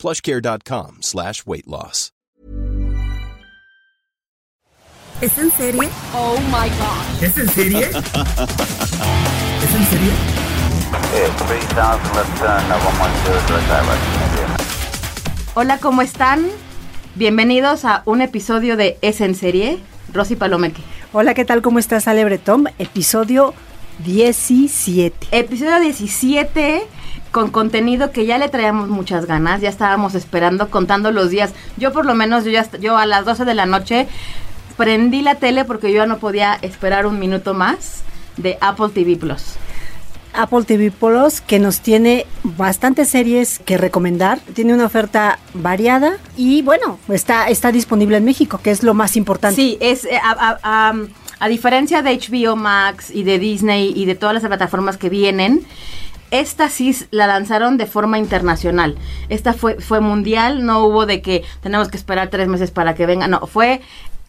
plushcare.com 0.00 1.02
slash 1.02 1.44
weight 1.46 1.66
loss. 1.66 2.12
¿Es 5.20 5.36
en 5.36 5.50
serie? 5.50 5.88
Oh 6.14 6.38
my 6.46 6.70
god. 6.70 7.22
¿Es 7.22 7.36
en 7.36 7.46
serie? 7.50 7.80
¿Es 7.90 7.94
en 9.74 9.84
serie? 9.84 10.10
Yeah, 11.12 11.28
3000, 11.36 12.00
left 12.14 12.38
turn, 12.38 12.72
uh, 12.72 12.80
110, 12.80 13.46
direct 13.46 13.68
direct. 13.68 14.60
Hola, 15.54 15.78
¿cómo 15.78 16.00
están? 16.00 16.48
Bienvenidos 17.16 17.84
a 17.84 18.02
un 18.06 18.22
episodio 18.22 18.78
de 18.78 18.96
Es 19.02 19.20
en 19.20 19.34
serie. 19.34 19.78
Rosy 20.14 20.36
Palomeque. 20.36 20.80
Hola, 21.12 21.34
¿qué 21.34 21.44
tal? 21.44 21.60
¿Cómo 21.60 21.78
estás, 21.78 22.08
Ale 22.08 22.24
Bretón? 22.24 22.70
Episodio 22.78 23.52
17. 24.04 25.28
Episodio 25.32 25.80
17 25.80 26.86
con 27.30 27.50
contenido 27.50 28.10
que 28.10 28.26
ya 28.26 28.38
le 28.38 28.48
traíamos 28.48 28.88
muchas 28.88 29.26
ganas, 29.26 29.60
ya 29.60 29.68
estábamos 29.68 30.14
esperando, 30.14 30.68
contando 30.70 31.12
los 31.12 31.30
días. 31.30 31.52
Yo 31.76 31.92
por 31.92 32.04
lo 32.06 32.14
menos, 32.14 32.44
yo, 32.44 32.50
ya, 32.50 32.68
yo 32.80 32.96
a 32.96 33.06
las 33.06 33.24
12 33.24 33.44
de 33.44 33.54
la 33.54 33.66
noche 33.66 34.08
prendí 34.76 35.22
la 35.22 35.34
tele 35.36 35.64
porque 35.64 35.90
yo 35.92 35.98
ya 35.98 36.06
no 36.06 36.18
podía 36.18 36.58
esperar 36.62 37.06
un 37.06 37.18
minuto 37.18 37.54
más 37.54 38.02
de 38.36 38.56
Apple 38.60 38.88
TV 38.94 39.16
Plus. 39.16 39.54
Apple 40.32 40.62
TV 40.64 40.90
Plus 40.92 41.40
que 41.40 41.58
nos 41.58 41.80
tiene 41.80 42.24
bastantes 42.44 43.08
series 43.08 43.58
que 43.58 43.76
recomendar, 43.76 44.38
tiene 44.54 44.72
una 44.74 44.86
oferta 44.86 45.38
variada 45.54 46.18
y 46.36 46.62
bueno, 46.62 46.98
está, 47.08 47.48
está 47.48 47.72
disponible 47.72 48.16
en 48.16 48.24
México, 48.24 48.60
que 48.62 48.70
es 48.70 48.82
lo 48.84 48.94
más 48.94 49.16
importante. 49.16 49.56
Sí, 49.56 49.76
es 49.80 50.04
eh, 50.04 50.18
a, 50.22 50.30
a- 50.30 50.58
a- 50.90 50.94
a 51.42 51.48
diferencia 51.48 52.02
de 52.02 52.16
HBO 52.18 52.54
Max 52.54 53.10
y 53.10 53.22
de 53.22 53.38
Disney 53.38 53.92
y 53.96 54.04
de 54.04 54.14
todas 54.14 54.34
las 54.34 54.44
plataformas 54.44 54.98
que 54.98 55.08
vienen, 55.08 55.62
esta 56.30 56.68
sí 56.68 56.96
la 57.10 57.26
lanzaron 57.26 57.76
de 57.76 57.86
forma 57.86 58.18
internacional. 58.18 58.96
Esta 59.28 59.52
fue, 59.52 59.80
fue 59.80 60.00
mundial, 60.00 60.64
no 60.64 60.84
hubo 60.84 61.06
de 61.06 61.22
que 61.22 61.44
tenemos 61.62 61.88
que 61.88 61.96
esperar 61.96 62.28
tres 62.28 62.48
meses 62.48 62.70
para 62.70 62.94
que 62.94 63.06
venga, 63.06 63.28
no, 63.28 63.46
fue 63.46 63.80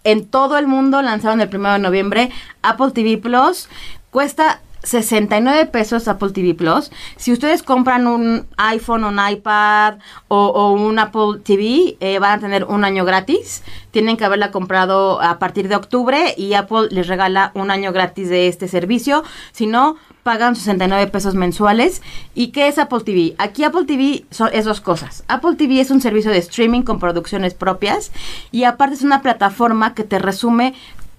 en 0.04 0.26
todo 0.26 0.58
el 0.58 0.68
mundo, 0.68 1.02
lanzaron 1.02 1.42
el 1.42 1.50
primero 1.50 1.74
de 1.74 1.80
noviembre. 1.80 2.32
Apple 2.62 2.92
TV 2.92 3.18
Plus 3.18 3.70
cuesta 4.10 4.62
69 4.84 5.68
pesos 5.68 6.08
Apple 6.08 6.32
TV 6.32 6.54
Plus. 6.54 6.92
Si 7.16 7.32
ustedes 7.32 7.64
compran 7.64 8.08
un 8.08 8.48
iPhone, 8.58 9.04
un 9.04 9.20
iPad 9.20 9.96
o, 10.28 10.72
un 10.72 11.00
Apple 11.00 11.42
TV, 11.44 11.98
eh, 12.00 12.20
van 12.20 12.40
a 12.40 12.40
tener 12.40 12.66
un 12.66 12.84
año 12.84 13.06
gratis. 13.06 13.64
Tienen 13.92 14.18
que 14.18 14.26
haberla 14.26 14.52
comprado 14.52 15.22
a 15.22 15.40
partir 15.40 15.68
de 15.68 15.76
octubre 15.76 16.34
y 16.38 16.54
Apple 16.54 16.88
les 16.92 17.08
regala 17.08 17.52
un 17.54 17.72
año 17.72 17.92
gratis 17.92 18.30
de 18.30 18.48
este 18.48 18.68
servicio. 18.68 19.24
Si 19.52 19.68
no, 19.68 19.98
pagan 20.24 20.56
69 20.56 21.08
pesos 21.08 21.36
mensuales. 21.36 22.02
¿Y 22.34 22.48
qué 22.48 22.68
es 22.68 22.80
Apple 22.80 23.02
TV? 23.02 23.36
Aquí 23.38 23.64
Apple 23.64 23.86
TV 23.86 24.26
son, 24.32 24.50
es 24.54 24.66
dos 24.66 24.82
cosas. 24.82 25.24
Apple 25.28 25.56
TV 25.56 25.80
es 25.80 25.92
un 25.92 26.02
servicio 26.02 26.32
de 26.32 26.38
streaming 26.38 26.82
con 26.82 27.00
producciones 27.00 27.54
propias 27.54 28.12
y 28.52 28.64
aparte 28.64 28.96
es 28.96 29.04
una 29.04 29.22
plataforma 29.22 29.94
que 29.94 30.04
te 30.04 30.20
resume 30.20 30.74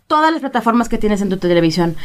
todas 0.06 0.30
las 0.30 0.40
plataformas 0.40 0.88
que 0.88 0.98
tienes 0.98 1.22
en 1.22 1.30
tu 1.30 1.38
televisión. 1.38 1.96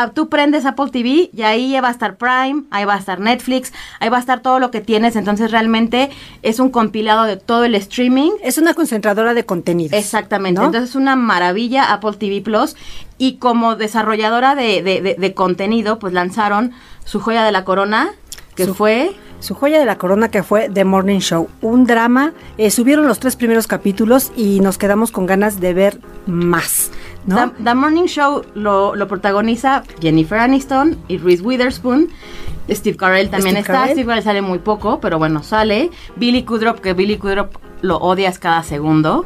Ah, 0.00 0.10
tú 0.14 0.28
prendes 0.28 0.64
Apple 0.66 0.90
TV 0.92 1.30
y 1.32 1.42
ahí 1.42 1.72
ya 1.72 1.80
va 1.80 1.88
a 1.88 1.90
estar 1.90 2.16
Prime, 2.16 2.64
ahí 2.70 2.84
va 2.84 2.94
a 2.94 2.98
estar 2.98 3.18
Netflix, 3.20 3.72
ahí 4.00 4.08
va 4.08 4.16
a 4.18 4.20
estar 4.20 4.40
todo 4.40 4.58
lo 4.60 4.70
que 4.70 4.80
tienes. 4.80 5.16
Entonces 5.16 5.50
realmente 5.50 6.10
es 6.42 6.60
un 6.60 6.70
compilado 6.70 7.24
de 7.24 7.36
todo 7.36 7.64
el 7.64 7.74
streaming. 7.74 8.30
Es 8.42 8.58
una 8.58 8.74
concentradora 8.74 9.34
de 9.34 9.44
contenidos. 9.44 9.98
Exactamente. 9.98 10.60
¿no? 10.60 10.66
Entonces 10.66 10.90
es 10.90 10.96
una 10.96 11.16
maravilla 11.16 11.92
Apple 11.92 12.12
TV 12.18 12.40
Plus. 12.42 12.76
Y 13.18 13.38
como 13.38 13.74
desarrolladora 13.76 14.54
de, 14.54 14.82
de- 14.82 15.00
de- 15.00 15.14
de 15.18 15.34
contenido, 15.34 15.98
pues 15.98 16.12
lanzaron 16.12 16.72
su 17.04 17.18
joya 17.20 17.42
de 17.42 17.50
la 17.52 17.64
corona, 17.64 18.10
que 18.54 18.66
Su- 18.66 18.74
fue... 18.74 19.12
Su 19.40 19.54
joya 19.54 19.78
de 19.78 19.84
la 19.84 19.98
corona 19.98 20.32
que 20.32 20.42
fue 20.42 20.68
The 20.68 20.84
Morning 20.84 21.20
Show, 21.20 21.48
un 21.62 21.84
drama. 21.86 22.32
eh, 22.56 22.72
subieron 22.72 23.06
los 23.06 23.20
tres 23.20 23.36
primeros 23.36 23.68
capítulos 23.68 24.32
y 24.36 24.58
nos 24.58 24.78
quedamos 24.78 25.12
con 25.12 25.26
ganas 25.26 25.60
de 25.60 25.74
ver 25.74 26.00
más, 26.26 26.90
¿no? 27.26 27.50
The, 27.50 27.64
The 27.64 27.74
Morning 27.74 28.06
Show 28.06 28.42
lo, 28.54 28.94
lo 28.94 29.08
protagoniza 29.08 29.82
Jennifer 30.00 30.38
Aniston 30.38 30.96
y 31.08 31.18
Reese 31.18 31.42
Witherspoon. 31.42 32.08
Steve 32.70 32.96
Carell 32.96 33.30
también 33.30 33.56
Steve 33.56 33.60
está. 33.60 33.72
Carell. 33.72 33.92
Steve 33.92 34.06
Carell 34.06 34.24
sale 34.24 34.42
muy 34.42 34.58
poco, 34.58 35.00
pero 35.00 35.18
bueno, 35.18 35.42
sale. 35.42 35.90
Billy 36.16 36.42
Kudrop, 36.42 36.80
que 36.80 36.92
Billy 36.92 37.16
Kudrop 37.16 37.54
lo 37.82 37.98
odias 37.98 38.38
cada 38.38 38.62
segundo. 38.62 39.24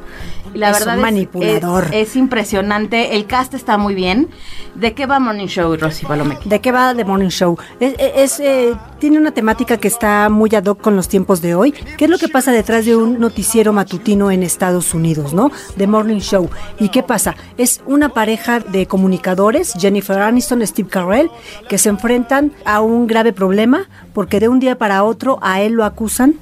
La 0.55 0.71
Es 0.71 0.79
verdad 0.81 0.95
un 0.95 0.99
es- 1.01 1.03
manipulador. 1.03 1.85
Es, 1.93 2.09
es 2.11 2.17
impresionante. 2.17 3.17
El 3.17 3.27
cast 3.27 3.55
está 3.55 3.79
muy 3.79 3.95
bien. 3.95 4.29
¿De 4.75 4.93
qué 4.95 5.07
va 5.07 5.19
Morning 5.19 5.47
Show, 5.47 5.77
Rosy 5.77 6.05
Palomeque? 6.07 6.49
¿De 6.49 6.61
qué 6.61 6.73
va 6.73 6.95
The 6.95 7.05
Morning 7.05 7.29
Show? 7.29 7.59
Es, 7.81 7.95
es, 7.99 8.41
eh, 8.41 8.75
tiene 8.99 9.19
una 9.19 9.31
temática 9.33 9.77
que 9.79 9.89
está 9.89 10.29
muy 10.29 10.51
ad 10.55 10.65
hoc 10.67 10.81
con 10.81 10.97
los 10.97 11.09
tiempos 11.09 11.41
de 11.43 11.55
hoy. 11.55 11.73
¿Qué 11.73 12.05
es 12.05 12.11
lo 12.11 12.19
que 12.19 12.29
pasa 12.29 12.53
detrás 12.53 12.85
de 12.85 12.97
un 12.97 13.19
noticiero 13.21 13.73
matutino 13.73 14.31
en 14.31 14.43
Estados 14.43 14.93
Unidos, 14.95 15.33
no? 15.33 15.51
The 15.79 15.87
Morning 15.87 16.21
Show. 16.21 16.51
¿Y 16.79 16.89
qué 16.91 17.03
pasa? 17.03 17.35
Es 17.57 17.81
una 17.87 18.11
pareja 18.11 18.61
de 18.61 18.87
comunicadores, 18.87 19.73
Jennifer 19.79 20.19
Aniston, 20.21 20.67
Steve 20.67 20.89
Carell, 20.89 21.31
que 21.69 21.79
se 21.79 21.89
enfrentan 21.89 22.53
a 22.65 22.81
un 22.81 23.07
grave 23.07 23.33
problema 23.33 23.89
porque 24.13 24.41
de 24.41 24.49
un 24.49 24.61
día 24.61 24.77
para 24.77 25.05
otro 25.05 25.39
a 25.43 25.61
él 25.63 25.73
lo 25.73 25.85
acusan 25.85 26.35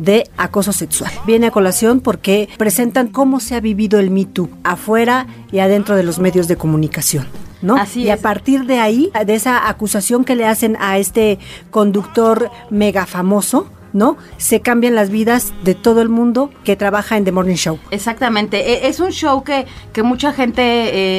de 0.00 0.24
acoso 0.36 0.72
sexual. 0.72 1.12
Viene 1.26 1.48
a 1.48 1.50
colación 1.50 2.00
porque 2.00 2.48
presentan 2.56 3.08
cómo 3.08 3.38
se 3.38 3.54
ha 3.54 3.60
vivido 3.60 4.00
el 4.00 4.10
Me 4.10 4.24
Too 4.24 4.48
afuera 4.64 5.26
y 5.52 5.58
adentro 5.58 5.94
de 5.94 6.02
los 6.02 6.18
medios 6.18 6.48
de 6.48 6.56
comunicación. 6.56 7.26
¿No? 7.62 7.76
Así 7.76 8.04
y 8.04 8.10
a 8.10 8.16
partir 8.16 8.64
de 8.64 8.78
ahí, 8.80 9.10
de 9.26 9.34
esa 9.34 9.68
acusación 9.68 10.24
que 10.24 10.34
le 10.34 10.46
hacen 10.46 10.78
a 10.80 10.96
este 10.96 11.38
conductor 11.70 12.50
mega 12.70 13.04
famoso, 13.04 13.68
¿no? 13.92 14.16
Se 14.38 14.60
cambian 14.60 14.94
las 14.94 15.10
vidas 15.10 15.52
de 15.64 15.74
todo 15.74 16.00
el 16.00 16.08
mundo 16.08 16.50
que 16.64 16.76
trabaja 16.76 17.16
en 17.18 17.24
The 17.24 17.32
Morning 17.32 17.56
Show. 17.56 17.78
Exactamente. 17.90 18.56
E- 18.72 18.88
Es 18.88 18.98
un 19.00 19.10
show 19.10 19.42
que, 19.44 19.66
que 19.92 20.02
mucha 20.02 20.32
gente 20.32 20.62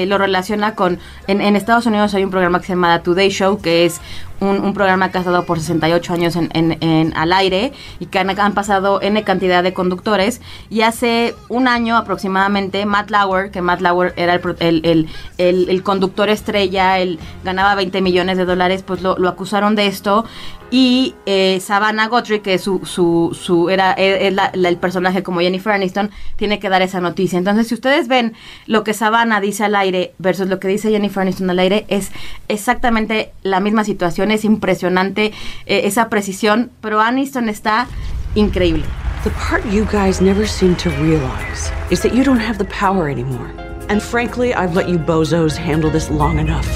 eh, 0.02 0.06
lo 0.08 0.18
relaciona 0.18 0.74
con... 0.74 0.98
En, 1.28 1.42
en 1.42 1.56
Estados 1.56 1.86
Unidos 1.86 2.14
hay 2.16 2.24
un 2.24 2.32
programa 2.32 2.60
que 2.60 2.68
se 2.68 2.74
llama 2.74 2.98
The 2.98 3.04
Today 3.04 3.30
Show, 3.30 3.60
que 3.62 3.86
es 3.86 4.00
un, 4.42 4.74
programa 4.74 5.12
que 5.12 5.18
ha 5.18 5.22
estado 5.22 5.46
por 5.46 5.60
68 5.60 6.14
años 6.14 6.36
en, 6.36 6.50
en- 6.54 6.78
en- 6.82 7.14
al 7.16 7.32
aire 7.32 7.72
y 8.00 8.08
que 8.08 8.20
han, 8.20 8.54
pasado 8.54 9.02
N 9.02 9.24
cantidad 9.24 9.64
de 9.64 9.74
conductores. 9.74 10.42
Y 10.70 10.82
hace 10.82 11.36
un 11.48 11.68
año 11.68 11.96
aproximadamente, 11.96 12.86
Matt 12.86 13.12
Lauer, 13.12 13.52
que 13.52 13.62
Matt 13.62 13.82
Lauer 13.82 14.14
era 14.18 14.34
el, 14.36 14.42
el, 14.60 15.08
el- 15.38 15.70
conductor 15.84 16.30
estrella, 16.30 17.00
él 17.00 17.20
ganaba 17.44 17.76
20 17.76 18.02
millones 18.02 18.38
de 18.38 18.46
dólares, 18.46 18.84
pues 18.86 19.02
lo, 19.02 19.16
acusaron 19.30 19.76
de 19.76 19.88
esto. 19.88 20.26
Y 20.74 21.16
eh, 21.26 21.60
Savannah 21.60 22.08
Guthrie, 22.08 22.40
que 22.42 22.58
su, 22.58 22.86
su, 22.86 23.38
su 23.40 23.70
era 23.70 23.94
la- 24.32 24.52
la- 24.54 24.70
el 24.70 24.78
personaje 24.78 25.22
como 25.22 25.42
Jennifer 25.42 25.74
Aniston, 25.74 26.12
tiene 26.38 26.60
que 26.60 26.70
dar 26.70 26.82
esa 26.82 27.02
noticia. 27.02 27.38
Entonces, 27.38 27.68
si 27.68 27.74
ustedes 27.74 28.08
ven 28.08 28.34
lo 28.68 28.84
que 28.86 28.94
Savannah 28.94 29.42
dice 29.42 29.66
al 29.66 29.76
aire 29.76 30.14
versus 30.18 30.48
lo 30.48 30.60
que 30.62 30.70
dice 30.70 30.90
Jennifer 30.90 31.22
Aniston 31.22 31.50
al 31.50 31.60
aire, 31.60 31.86
es 31.90 32.12
exactamente 32.48 33.34
la 33.44 33.60
misma 33.60 33.84
situación. 33.84 34.31
Es 34.32 34.46
impresionante 34.46 35.34
eh, 35.66 35.82
esa 35.86 36.10
precisión, 36.10 36.72
pero 36.82 37.00
Aniston 37.00 37.50
está 37.50 37.88
increíble. 38.36 38.84
The 39.24 39.32
part 39.32 39.64
you 39.66 39.86
guys 39.86 40.20
never 40.20 40.48
seem 40.48 40.76
to 40.78 40.90
realize 41.02 41.72
is 41.92 42.02
that 42.02 42.14
you 42.14 42.24
don't 42.24 42.42
have 42.42 42.58
the 42.58 42.66
power 42.66 43.08
anymore. 43.08 43.52
And 43.88 44.02
frankly, 44.02 44.54
I've 44.54 44.74
let 44.74 44.90
you 44.90 44.98
bozos 44.98 45.58
handle 45.58 45.92
this 45.92 46.10
long 46.10 46.40
enough. 46.40 46.68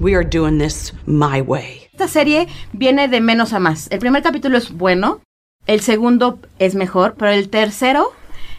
We 0.00 0.14
are 0.14 0.22
doing 0.22 0.58
this 0.58 0.92
my 1.06 1.40
way. 1.40 1.88
Esta 1.92 2.06
serie 2.06 2.46
viene 2.72 3.08
de 3.08 3.20
menos 3.20 3.52
a 3.52 3.58
más. 3.58 3.88
El 3.90 3.98
primer 3.98 4.22
capítulo 4.22 4.56
es 4.56 4.70
bueno, 4.70 5.20
el 5.66 5.80
segundo 5.80 6.38
es 6.60 6.76
mejor, 6.76 7.16
pero 7.18 7.32
el 7.32 7.48
tercero, 7.48 8.12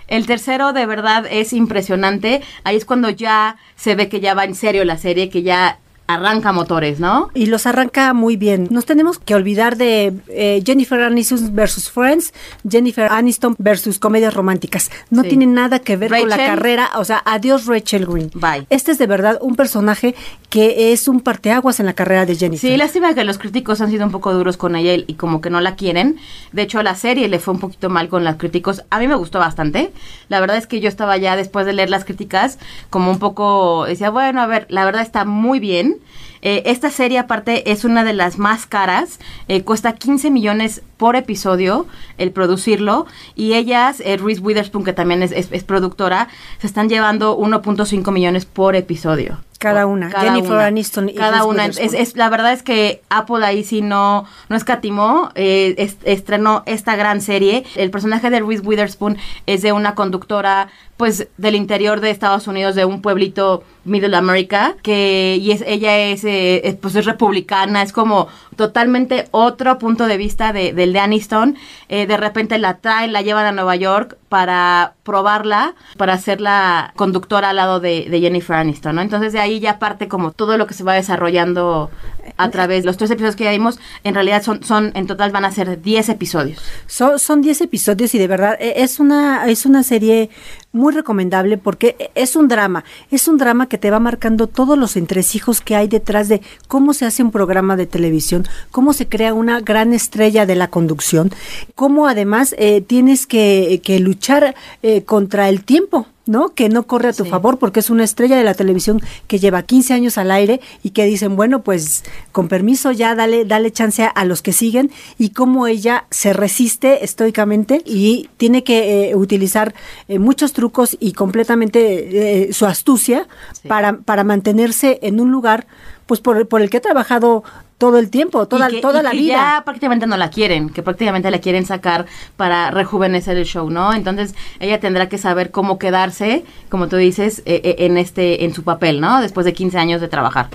el 0.10 0.26
tercero 0.26 0.74
de 0.74 0.86
verdad 0.86 1.26
es 1.30 1.54
impresionante. 1.54 2.42
Ahí 2.66 2.76
es 2.76 2.84
cuando 2.84 3.10
ya 3.10 3.56
se 3.78 3.96
ve 3.96 4.10
que 4.10 4.20
ya 4.20 4.34
va 4.34 4.44
en 4.44 4.56
serio 4.56 4.84
la 4.84 4.98
serie, 4.98 5.30
que 5.30 5.42
ya 5.42 5.80
arranca 6.10 6.52
motores, 6.52 7.00
¿no? 7.00 7.30
Y 7.36 7.46
los 7.46 7.68
arranca 7.68 8.14
muy 8.14 8.36
bien. 8.36 8.68
Nos 8.72 8.86
tenemos 8.86 9.20
que 9.20 9.36
olvidar 9.36 9.78
de 9.78 10.12
eh, 10.30 10.64
Jennifer 10.66 11.00
Aniston 11.02 11.56
versus 11.56 11.92
Friends, 11.92 12.34
Jennifer 12.68 13.08
Aniston 13.12 13.56
versus 13.60 14.00
comedias 14.00 14.34
románticas. 14.34 14.90
No 15.12 15.22
Sí. 15.22 15.30
tiene 15.30 15.46
nada 15.46 15.78
que 15.80 15.98
ver 15.98 16.10
con 16.10 16.28
la 16.28 16.38
carrera, 16.38 16.90
o 16.96 17.04
sea, 17.06 17.22
adiós 17.26 17.68
Rachel 17.68 18.08
Green. 18.08 18.32
Bye. 18.34 18.66
Este 18.72 18.92
es 18.92 18.98
de 18.98 19.06
verdad 19.06 19.38
un 19.42 19.56
personaje 19.56 20.16
que 20.50 20.92
es 20.94 21.08
un 21.08 21.20
parteaguas 21.22 21.80
en 21.80 21.86
la 21.86 21.94
carrera 21.94 22.26
de 22.26 22.36
Jennifer. 22.36 22.68
Sí, 22.72 22.76
lástima 22.76 23.14
que 23.14 23.24
los 23.24 23.38
críticos 23.38 23.80
han 23.82 23.92
sido 23.92 24.04
un 24.04 24.12
poco 24.12 24.34
duros 24.34 24.58
con 24.58 24.76
ella 24.76 24.96
y, 24.96 25.06
y 25.06 25.14
como 25.14 25.42
que 25.42 25.52
no 25.52 25.62
la 25.62 25.76
quieren. 25.76 26.18
De 26.54 26.64
hecho, 26.64 26.82
la 26.82 26.96
serie 26.96 27.28
le 27.30 27.38
fue 27.38 27.54
un 27.54 27.60
poquito 27.60 27.88
mal 27.90 28.10
con 28.10 28.24
los 28.24 28.36
críticos. 28.38 28.84
A 28.90 28.98
mí 28.98 29.08
me 29.08 29.14
gustó 29.14 29.38
bastante. 29.38 29.92
La 30.28 30.40
verdad 30.40 30.58
es 30.58 30.66
que 30.66 30.80
yo 30.80 30.90
estaba 30.90 31.18
ya 31.18 31.36
después 31.36 31.68
de 31.68 31.74
leer 31.74 31.92
las 31.92 32.04
críticas 32.04 32.58
como 32.90 33.12
un 33.12 33.20
poco 33.20 33.86
decía, 33.86 34.10
bueno, 34.10 34.42
a 34.42 34.48
ver, 34.48 34.66
la 34.70 34.86
verdad 34.86 35.04
está 35.04 35.24
muy 35.24 35.60
bien. 35.60 35.98
Eh, 36.42 36.64
esta 36.66 36.90
serie 36.90 37.20
aparte 37.20 37.72
es 37.72 37.84
una 37.84 38.04
de 38.04 38.14
las 38.14 38.38
más 38.38 38.66
caras, 38.66 39.20
eh, 39.48 39.64
cuesta 39.64 39.94
15 39.94 40.32
millones 40.32 40.82
por 40.98 41.16
episodio 41.16 41.86
el 42.18 42.32
producirlo 42.32 43.08
y 43.36 43.54
ellas, 43.54 44.02
eh, 44.06 44.18
Reese 44.18 44.42
Witherspoon 44.42 44.86
que 44.86 44.94
también 44.94 45.22
es, 45.24 45.64
productora, 45.64 46.30
se 46.60 46.68
están 46.68 46.90
llevando 46.90 47.38
1.5 47.38 48.12
millones 48.12 48.46
por 48.46 48.76
episodio. 48.76 49.40
Cada 49.60 49.86
una. 49.86 50.10
Jennifer 50.10 50.58
Aniston 50.60 51.10
y 51.10 51.14
Cada 51.16 51.44
una. 51.44 51.66
Es, 51.66 52.16
la 52.16 52.30
verdad 52.30 52.54
es 52.54 52.64
que 52.64 53.02
Apple 53.10 53.46
ahí 53.46 53.64
sí 53.66 53.82
no, 53.82 54.26
no 54.48 54.56
escatimó, 54.56 55.32
eh, 55.36 55.76
es- 55.78 55.98
estrenó 56.06 56.64
esta 56.66 56.96
gran 56.96 57.20
serie. 57.22 57.66
El 57.76 57.92
personaje 57.92 58.30
de 58.30 58.40
Reese 58.40 58.64
Witherspoon 58.66 59.18
es 59.46 59.62
de 59.62 59.74
una 59.74 59.96
conductora 59.96 60.70
pues 60.96 61.28
del 61.38 61.56
interior 61.56 62.02
de 62.02 62.10
Estados 62.10 62.48
Unidos, 62.48 62.76
de 62.76 62.84
un 62.84 63.02
pueblito 63.02 63.64
Middle 63.86 64.16
America, 64.18 64.76
que 64.82 65.38
y 65.40 65.52
es, 65.52 65.64
ella 65.66 65.98
es, 65.98 66.24
eh, 66.26 66.62
es, 66.68 66.76
pues 66.76 66.96
es 66.96 67.06
republicana, 67.06 67.82
es 67.82 67.94
como 67.94 68.28
totalmente 68.58 69.28
otro 69.32 69.78
punto 69.78 70.08
de 70.08 70.18
vista 70.18 70.52
de, 70.52 70.74
del 70.74 70.92
de 70.92 71.00
Aniston. 71.00 71.56
Eh, 71.88 72.06
de 72.06 72.18
repente 72.18 72.58
la 72.58 72.78
traen, 72.80 73.14
la 73.14 73.22
llevan 73.22 73.46
a 73.46 73.52
Nueva 73.54 73.78
York 73.78 74.18
para 74.28 74.94
probarla, 75.10 75.74
para 75.98 76.18
ser 76.20 76.40
la 76.40 76.94
conductora 76.96 77.50
al 77.50 77.56
lado 77.56 77.80
de, 77.80 78.08
de 78.10 78.20
Jennifer 78.22 78.58
Aniston, 78.58 78.96
¿no? 78.96 79.02
Entonces 79.02 79.34
de 79.34 79.40
ahí 79.40 79.60
ya 79.60 79.80
parte 79.80 80.08
como 80.08 80.32
todo 80.32 80.56
lo 80.58 80.68
que 80.68 80.76
se 80.76 80.84
va 80.84 80.94
desarrollando 80.94 81.90
a 82.38 82.50
través 82.52 82.84
de 82.84 82.86
los 82.86 82.98
tres 82.98 83.10
episodios 83.10 83.36
que 83.36 83.46
ya 83.46 83.52
vimos, 83.52 83.80
en 84.04 84.14
realidad 84.14 84.44
son, 84.44 84.64
son 84.64 84.92
en 84.94 85.08
total 85.08 85.32
van 85.32 85.46
a 85.46 85.52
ser 85.52 85.82
10 85.82 86.10
episodios. 86.10 86.62
Son, 86.86 87.18
son 87.18 87.42
10 87.42 87.62
episodios 87.62 88.14
y 88.14 88.20
de 88.20 88.28
verdad 88.28 88.56
eh, 88.60 88.74
es 88.78 89.00
una, 89.00 89.48
es 89.48 89.66
una 89.66 89.84
serie 89.84 90.30
muy 90.72 90.94
recomendable 90.94 91.58
porque 91.58 92.12
es 92.16 92.36
un 92.36 92.48
drama, 92.48 92.84
es 93.10 93.28
un 93.28 93.38
drama 93.38 93.68
que 93.68 93.78
te 93.78 93.90
va 93.90 94.00
marcando 94.00 94.48
todos 94.48 94.78
los 94.78 94.96
entresijos 94.96 95.62
que 95.62 95.76
hay 95.76 95.88
detrás 95.88 96.30
de 96.30 96.42
cómo 96.68 96.94
se 96.94 97.06
hace 97.06 97.24
un 97.24 97.32
programa 97.32 97.76
de 97.76 97.88
televisión, 97.88 98.48
cómo 98.72 98.94
se 98.94 99.08
crea 99.08 99.34
una 99.34 99.62
gran 99.62 99.94
estrella 99.94 100.46
de 100.46 100.56
la 100.56 100.70
conducción, 100.70 101.32
cómo 101.76 102.08
además 102.08 102.56
eh, 102.58 102.82
tienes 102.82 103.26
que, 103.26 103.82
que 103.84 104.00
luchar 104.00 104.56
eh, 104.84 105.04
contra 105.04 105.50
el 105.50 105.64
tiempo. 105.64 106.08
¿No? 106.30 106.50
Que 106.50 106.70
no 106.70 106.84
corre 106.84 107.10
a 107.10 107.14
tu 107.14 107.24
Sí. 107.24 107.30
favor 107.30 107.58
porque 107.58 107.80
es 107.80 107.90
una 107.90 108.04
estrella 108.04 108.38
de 108.38 108.44
la 108.44 108.54
televisión 108.54 109.02
que 109.28 109.40
lleva 109.40 109.64
15 109.64 109.94
años 109.96 110.18
al 110.20 110.30
aire 110.30 110.62
y 110.84 110.92
que 110.92 111.06
dicen, 111.06 111.36
bueno, 111.36 111.64
pues 111.64 112.04
con 112.32 112.48
permiso 112.48 112.92
ya 112.92 113.16
dale, 113.16 113.46
dale 113.46 113.72
chance 113.72 114.08
a, 114.14 114.26
los 114.26 114.42
que 114.44 114.54
siguen 114.54 114.92
y 115.18 115.30
cómo 115.32 115.66
ella 115.66 116.06
se 116.12 116.34
resiste 116.34 117.04
estoicamente 117.04 117.82
y 117.84 118.30
tiene 118.38 118.64
que 118.64 119.10
eh, 119.10 119.16
utilizar 119.16 119.74
eh, 120.08 120.20
muchos 120.20 120.54
trucos 120.54 120.96
y 121.00 121.14
completamente 121.14 122.48
eh, 122.50 122.54
su 122.54 122.66
astucia 122.68 123.28
Sí. 123.54 123.68
para, 123.68 123.98
para 123.98 124.24
mantenerse 124.24 125.00
en 125.02 125.20
un 125.20 125.32
lugar 125.32 125.66
pues 126.06 126.22
por, 126.22 126.48
por 126.48 126.62
el 126.62 126.70
que 126.70 126.78
ha 126.78 126.82
trabajado 126.82 127.44
todo 127.80 127.98
el 127.98 128.12
tiempo, 128.12 128.46
toda, 128.48 128.70
Y 128.70 128.76
que- 128.76 128.82
toda 128.82 129.00
y 129.00 129.04
la 129.04 129.12
que 129.12 129.18
vida. 129.18 129.34
Ya 129.34 129.62
prácticamente 129.66 130.06
no 130.06 130.18
la 130.18 130.30
quieren, 130.30 130.70
que 130.70 130.84
prácticamente 130.84 131.32
la 131.32 131.40
quieren 131.40 131.66
sacar 131.66 132.06
para 132.38 132.70
rejuvenecer 132.72 133.38
el 133.38 133.46
show, 133.46 133.70
¿no? 133.72 133.94
Entonces 133.94 134.36
ella 134.60 134.80
tendrá 134.80 135.10
que 135.10 135.18
saber 135.18 135.50
cómo 135.50 135.80
quedarse, 135.80 136.44
como 136.70 136.88
tú 136.90 136.98
dices, 136.98 137.42
eh, 137.46 137.62
eh, 137.64 137.76
en 137.80 137.98
este, 137.98 138.44
en 138.44 138.54
su 138.54 138.64
papel, 138.64 139.00
¿no? 139.02 139.22
Después 139.22 139.46
de 139.46 139.54
15 139.54 139.78
años 139.80 140.02
de 140.02 140.08
trabajar. 140.10 140.50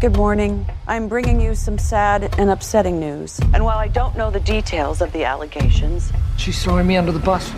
Good 0.00 0.16
morning. 0.16 0.64
I'm 0.88 1.06
bringing 1.08 1.40
you 1.40 1.54
some 1.54 1.78
sad 1.78 2.24
and 2.38 2.50
upsetting 2.50 2.98
news. 2.98 3.38
And 3.52 3.62
while 3.62 3.78
I 3.78 3.88
don't 3.88 4.16
know 4.16 4.32
the 4.32 4.40
details 4.40 5.00
of 5.00 5.12
the 5.12 5.24
allegations, 5.24 6.10
She's 6.38 6.60
throwing 6.60 6.86
me 6.88 6.98
under 6.98 7.12
the 7.12 7.20
bus. 7.24 7.52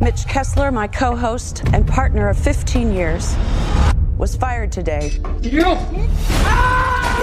Mitch 0.00 0.26
Kessler, 0.26 0.70
my 0.72 0.88
co 0.88 1.16
host 1.16 1.62
and 1.72 1.86
partner 1.86 2.28
of 2.28 2.36
15 2.36 2.92
years, 2.92 3.34
was 4.18 4.36
fired 4.36 4.70
today. 4.70 5.20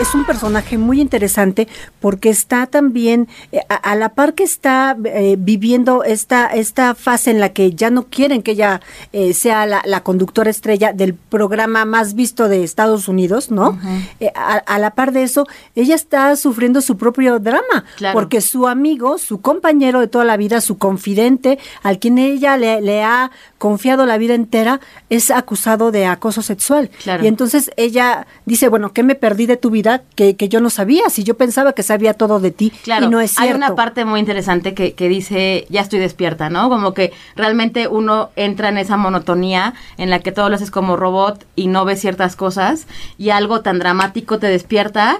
es 0.01 0.15
un 0.15 0.25
personaje 0.25 0.77
muy 0.77 1.01
interesante 1.01 1.67
porque 1.99 2.29
está 2.29 2.67
también 2.67 3.27
eh, 3.51 3.59
a, 3.67 3.75
a 3.75 3.95
la 3.95 4.09
par 4.09 4.33
que 4.33 4.43
está 4.43 4.95
eh, 5.03 5.35
viviendo 5.37 6.05
esta 6.05 6.47
esta 6.47 6.95
fase 6.95 7.31
en 7.31 7.39
la 7.41 7.49
que 7.49 7.71
ya 7.73 7.89
no 7.89 8.03
quieren 8.03 8.41
que 8.41 8.51
ella 8.51 8.79
eh, 9.11 9.33
sea 9.33 9.65
la, 9.65 9.81
la 9.85 10.01
conductora 10.01 10.49
estrella 10.49 10.93
del 10.93 11.15
programa 11.15 11.83
más 11.83 12.13
visto 12.13 12.47
de 12.47 12.63
Estados 12.63 13.09
Unidos, 13.09 13.51
¿no? 13.51 13.77
Eh, 14.21 14.31
a, 14.35 14.53
a 14.55 14.79
la 14.79 14.91
par 14.91 15.11
de 15.11 15.23
eso, 15.23 15.45
ella 15.75 15.95
está 15.95 16.33
sufriendo 16.37 16.79
su 16.81 16.95
propio 16.95 17.39
drama 17.39 17.83
Claro. 17.97 18.13
porque 18.13 18.39
su 18.39 18.67
amigo, 18.67 19.17
su 19.17 19.41
compañero 19.41 19.99
de 19.99 20.07
toda 20.07 20.23
la 20.23 20.37
vida, 20.37 20.61
su 20.61 20.77
confidente, 20.77 21.59
al 21.83 21.99
quien 21.99 22.17
ella 22.19 22.55
le, 22.55 22.79
le 22.81 23.03
ha 23.03 23.31
confiado 23.57 24.05
la 24.05 24.17
vida 24.17 24.33
entera, 24.33 24.79
es 25.09 25.29
acusado 25.29 25.91
de 25.91 26.05
acoso 26.05 26.41
sexual. 26.41 26.88
Claro. 27.03 27.23
Y 27.23 27.27
entonces 27.27 27.71
ella 27.77 28.27
dice, 28.45 28.69
bueno, 28.69 28.93
¿qué 28.93 29.03
me 29.03 29.15
perdí 29.15 29.45
de 29.45 29.57
tu 29.57 29.69
vida 29.69 30.03
que, 30.15 30.35
que 30.35 30.49
yo 30.49 30.61
no 30.61 30.69
sabía? 30.69 31.09
Si 31.09 31.23
yo 31.23 31.35
pensaba 31.35 31.73
que 31.73 31.83
sabía 31.83 32.13
todo 32.13 32.39
de 32.39 32.51
ti 32.51 32.71
Claro, 32.83 33.05
y 33.05 33.09
no 33.09 33.19
es 33.19 33.31
cierto. 33.31 33.49
hay 33.49 33.55
una 33.55 33.75
parte 33.75 34.05
muy 34.05 34.19
interesante 34.19 34.73
que, 34.73 34.93
que 34.93 35.09
dice, 35.09 35.65
ya 35.69 35.81
estoy 35.81 35.99
despierta, 35.99 36.49
¿no? 36.49 36.69
Como 36.69 36.93
que 36.93 37.11
realmente 37.35 37.87
uno 37.87 38.29
entra 38.35 38.69
en 38.69 38.77
esa 38.77 38.97
monotonía 38.97 39.73
en 39.97 40.09
la 40.09 40.19
que 40.19 40.31
todo 40.31 40.49
lo 40.49 40.55
haces 40.55 40.71
como 40.71 40.97
robot 40.97 41.45
y 41.55 41.67
no 41.67 41.85
ves 41.85 42.01
ciertas 42.01 42.35
cosas 42.35 42.87
y 43.17 43.29
algo 43.29 43.61
tan 43.61 43.79
dramático 43.79 44.39
te 44.39 44.47
despierta 44.47 45.19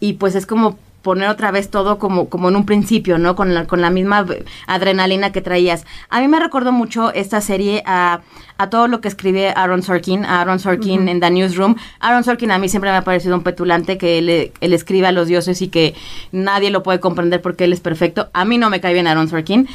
y 0.00 0.14
pues 0.14 0.34
es 0.34 0.46
como 0.46 0.78
poner 1.04 1.28
otra 1.28 1.52
vez 1.52 1.70
todo 1.70 2.00
como, 2.00 2.28
como 2.28 2.48
en 2.48 2.56
un 2.56 2.66
principio, 2.66 3.18
¿no? 3.18 3.36
Con 3.36 3.54
la, 3.54 3.66
con 3.66 3.80
la 3.80 3.90
misma 3.90 4.26
adrenalina 4.66 5.30
que 5.30 5.40
traías. 5.40 5.86
A 6.08 6.20
mí 6.20 6.26
me 6.26 6.40
recordó 6.40 6.72
mucho 6.72 7.12
esta 7.12 7.40
serie 7.40 7.84
a, 7.86 8.22
a 8.58 8.70
todo 8.70 8.88
lo 8.88 9.00
que 9.00 9.06
escribe 9.06 9.52
Aaron 9.54 9.82
Sorkin, 9.82 10.24
a 10.24 10.40
Aaron 10.40 10.58
Sorkin 10.58 11.08
en 11.08 11.20
The 11.20 11.30
Newsroom. 11.30 11.76
Aaron 12.00 12.24
Sorkin 12.24 12.50
a 12.50 12.58
mí 12.58 12.68
siempre 12.68 12.90
me 12.90 12.96
ha 12.96 13.04
parecido 13.04 13.36
un 13.36 13.44
petulante 13.44 13.98
que 13.98 14.18
él, 14.18 14.52
él 14.60 14.72
escribe 14.72 15.06
a 15.06 15.12
los 15.12 15.28
dioses 15.28 15.62
y 15.62 15.68
que 15.68 15.94
nadie 16.32 16.70
lo 16.70 16.82
puede 16.82 16.98
comprender 16.98 17.40
porque 17.42 17.64
él 17.64 17.72
es 17.72 17.80
perfecto. 17.80 18.30
A 18.32 18.44
mí 18.44 18.58
no 18.58 18.70
me 18.70 18.80
cae 18.80 18.94
bien 18.94 19.06
Aaron 19.06 19.28
Sorkin. 19.28 19.68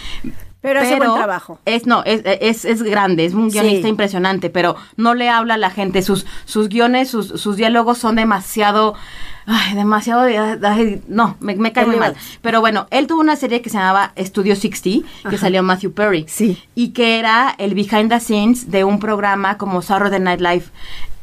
Pero 0.62 0.82
hace 0.82 0.98
buen 0.98 1.14
trabajo. 1.14 1.58
Es, 1.66 1.86
no, 1.86 2.04
es, 2.04 2.22
es, 2.26 2.66
es 2.66 2.84
grande, 2.84 3.24
es 3.26 3.34
un 3.34 3.50
Sí. 3.50 3.58
guionista 3.60 3.88
impresionante, 3.88 4.50
pero 4.50 4.76
no 4.98 5.14
le 5.16 5.30
habla 5.30 5.54
a 5.54 5.58
la 5.58 5.70
gente. 5.70 6.02
Sus, 6.02 6.26
sus 6.46 6.68
guiones, 6.68 7.10
sus, 7.10 7.28
sus 7.42 7.56
diálogos 7.56 7.98
son 7.98 8.16
demasiado. 8.18 8.94
Ay, 9.46 9.74
demasiado. 9.74 10.24
ay, 10.24 11.02
no, 11.08 11.38
me, 11.40 11.56
me 11.56 11.72
cae 11.72 11.86
muy 11.86 11.96
mal. 11.96 12.14
Pero 12.42 12.60
bueno, 12.60 12.88
él 12.92 13.08
tuvo 13.08 13.22
una 13.22 13.36
serie 13.38 13.62
que 13.62 13.70
se 13.70 13.78
llamaba 13.78 14.12
Studio 14.18 14.56
60, 14.56 15.08
que 15.30 15.38
salió 15.38 15.64
Matthew 15.64 15.94
Perry. 15.94 16.26
Sí. 16.28 16.62
Y 16.76 16.90
que 16.90 17.18
era 17.20 17.56
el 17.58 17.74
behind 17.74 18.10
the 18.12 18.20
scenes 18.20 18.70
de 18.70 18.84
un 18.84 19.00
programa 19.00 19.58
como 19.58 19.82
Saturday 19.82 20.20
Night 20.20 20.42
Live. 20.42 20.66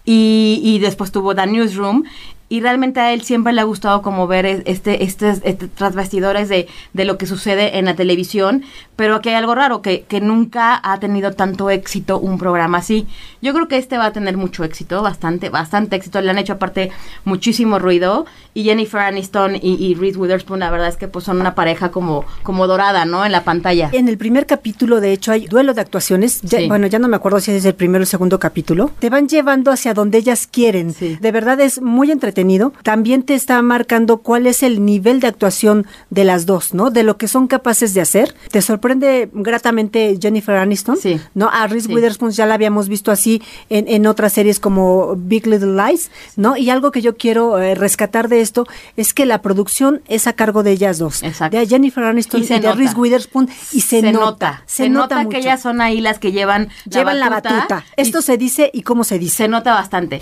Y, 0.05 0.61
y 0.62 0.78
después 0.78 1.12
tuvo 1.12 1.35
The 1.35 1.47
Newsroom. 1.47 2.05
Y 2.49 2.61
realmente 2.61 3.00
a 3.00 3.12
él 3.12 3.23
siempre 3.23 3.53
le 3.53 3.61
ha 3.61 3.65
gustado 3.65 4.03
como 4.03 4.26
ver 4.29 4.47
es- 4.47 4.62
este, 4.67 5.03
este, 5.03 5.31
este 5.31 5.67
tras 5.69 5.95
bastidores 5.97 6.49
de, 6.49 6.69
de 6.93 7.05
lo 7.05 7.19
que 7.19 7.26
sucede 7.26 7.79
en 7.79 7.87
la 7.87 7.97
televisión. 7.97 8.62
Pero 8.95 9.17
aquí 9.17 9.31
hay 9.31 9.35
algo 9.35 9.55
raro, 9.55 9.83
que, 9.83 10.03
que 10.03 10.21
nunca 10.21 10.81
ha 10.83 11.00
tenido 11.00 11.33
tanto 11.33 11.71
éxito 11.71 12.19
un 12.19 12.38
programa 12.38 12.79
así. 12.79 13.07
Yo 13.43 13.53
creo 13.53 13.67
que 13.69 13.76
este 13.79 13.99
va 13.99 14.07
a 14.07 14.12
tener 14.12 14.37
mucho 14.37 14.62
éxito, 14.65 15.03
bastante, 15.03 15.49
bastante 15.50 15.97
éxito. 15.97 16.21
Le 16.21 16.31
han 16.31 16.38
hecho 16.38 16.53
aparte 16.55 16.91
muchísimo 17.25 17.79
ruido. 17.79 18.26
Y 18.55 18.65
Jennifer 18.65 19.00
Aniston 19.00 19.57
y, 19.57 19.75
y 19.85 19.95
Reese 19.95 20.19
Witherspoon, 20.19 20.61
la 20.61 20.71
verdad 20.71 20.88
es 20.88 20.97
que 20.97 21.09
pues 21.09 21.25
son 21.26 21.41
una 21.41 21.55
pareja 21.55 21.91
como, 21.91 22.25
como 22.43 22.67
dorada, 22.67 23.05
¿no? 23.05 23.26
En 23.26 23.33
la 23.33 23.45
pantalla. 23.45 23.91
En 23.93 24.09
el 24.09 24.17
primer 24.17 24.47
capítulo, 24.47 25.00
de 25.00 25.12
hecho, 25.12 25.33
hay 25.33 25.47
duelo 25.47 25.75
de 25.75 25.81
actuaciones. 25.81 26.41
Ya- 26.43 26.57
Sí. 26.59 26.69
Bueno, 26.69 26.87
ya 26.87 26.99
no 26.99 27.09
me 27.09 27.17
acuerdo 27.17 27.38
si 27.41 27.50
es 27.50 27.65
el 27.67 27.75
primero 27.75 28.00
o 28.00 28.05
el 28.05 28.07
segundo 28.07 28.38
capítulo. 28.38 28.91
Te 28.99 29.11
van 29.11 29.29
llevando 29.29 29.71
hacia 29.73 29.93
donde 29.93 30.17
ellas 30.19 30.47
quieren. 30.47 30.95
Sí. 30.95 31.19
De 31.21 31.33
verdad 31.33 31.61
es 31.61 31.83
muy 31.83 32.11
entretenido. 32.11 32.36
También 32.83 33.23
te 33.23 33.35
está 33.35 33.61
marcando 33.62 34.19
cuál 34.19 34.47
es 34.47 34.62
el 34.62 34.85
nivel 34.85 35.21
de 35.21 35.26
actuación 35.26 35.87
de 36.11 36.25
las 36.25 36.47
dos, 36.47 36.75
¿no? 36.75 36.90
De 36.90 37.02
lo 37.02 37.16
que 37.16 37.28
son 37.28 37.47
capaces 37.47 37.95
de 37.95 38.00
hacer. 38.00 38.35
Te 38.50 38.62
sorprende 38.62 39.31
gratamente 39.33 40.19
Jennifer 40.21 40.57
Aniston, 40.57 40.97
Sí. 40.97 41.21
¿no? 41.35 41.49
A 41.52 41.66
Reese 41.66 41.88
Sí. 41.88 41.95
Witherspoon 41.95 42.33
ya 42.33 42.47
la 42.47 42.55
habíamos 42.55 42.88
visto 42.88 43.11
así 43.11 43.43
en, 43.71 43.88
en 43.88 44.07
otras 44.07 44.33
series 44.33 44.61
como 44.61 45.14
Big 45.16 45.47
Little 45.47 45.76
Lies, 45.76 46.11
¿no? 46.37 46.57
Y 46.57 46.71
algo 46.71 46.90
que 46.90 47.00
yo 47.02 47.16
quiero 47.16 47.59
eh, 47.59 47.75
rescatar 47.75 48.28
de 48.28 48.40
esto 48.40 48.66
es 48.97 49.14
que 49.14 49.26
la 49.26 49.43
producción 49.43 50.02
es 50.09 50.26
a 50.26 50.33
cargo 50.33 50.62
de 50.62 50.73
ellas 50.73 50.99
dos. 50.99 51.23
Exacto. 51.23 51.57
De 51.57 51.66
Jennifer 51.66 52.05
Aniston 52.05 52.43
y, 52.43 52.47
de 52.47 52.73
Reese 52.73 52.95
Witherspoon 52.95 53.49
y 53.73 53.81
se, 53.81 54.02
nota. 54.12 54.62
Se, 54.66 54.88
nota, 54.88 55.26
que 55.28 55.38
ellas 55.38 55.61
son 55.62 55.81
ahí 55.81 56.00
las 56.00 56.19
que 56.19 56.33
llevan 56.33 56.69
llevan 56.88 57.21
la 57.21 57.28
batuta. 57.28 57.85
Esto 57.97 58.23
se 58.23 58.37
dice 58.37 58.71
y 58.73 58.83
cómo 58.83 59.05
se 59.05 59.19
dice. 59.19 59.37
se 59.37 59.49
nota 59.49 59.75
bastante. 59.75 60.21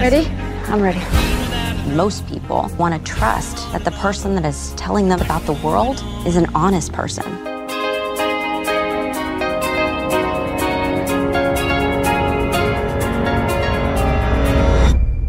Ready? 0.00 0.51
I'm 0.68 0.80
ready. 0.80 1.00
Most 1.94 2.26
people 2.26 2.70
want 2.78 2.94
to 2.94 3.12
trust 3.12 3.56
that 3.72 3.84
the 3.84 3.90
person 3.92 4.34
that 4.36 4.44
is 4.44 4.72
telling 4.74 5.08
them 5.08 5.20
about 5.20 5.42
the 5.42 5.52
world 5.54 6.02
is 6.26 6.36
an 6.36 6.46
honest 6.54 6.92
person. 6.92 7.24